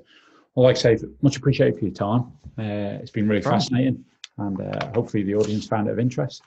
[0.56, 2.32] Well, like I say, much appreciated for your time.
[2.58, 3.54] Uh, it's been really right.
[3.54, 4.06] fascinating,
[4.38, 6.42] and uh, hopefully the audience found it of interest.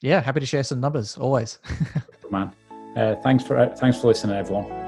[0.00, 1.58] Yeah, happy to share some numbers always.
[2.30, 2.50] man.
[2.96, 4.85] Uh, thanks for uh, thanks for listening, everyone.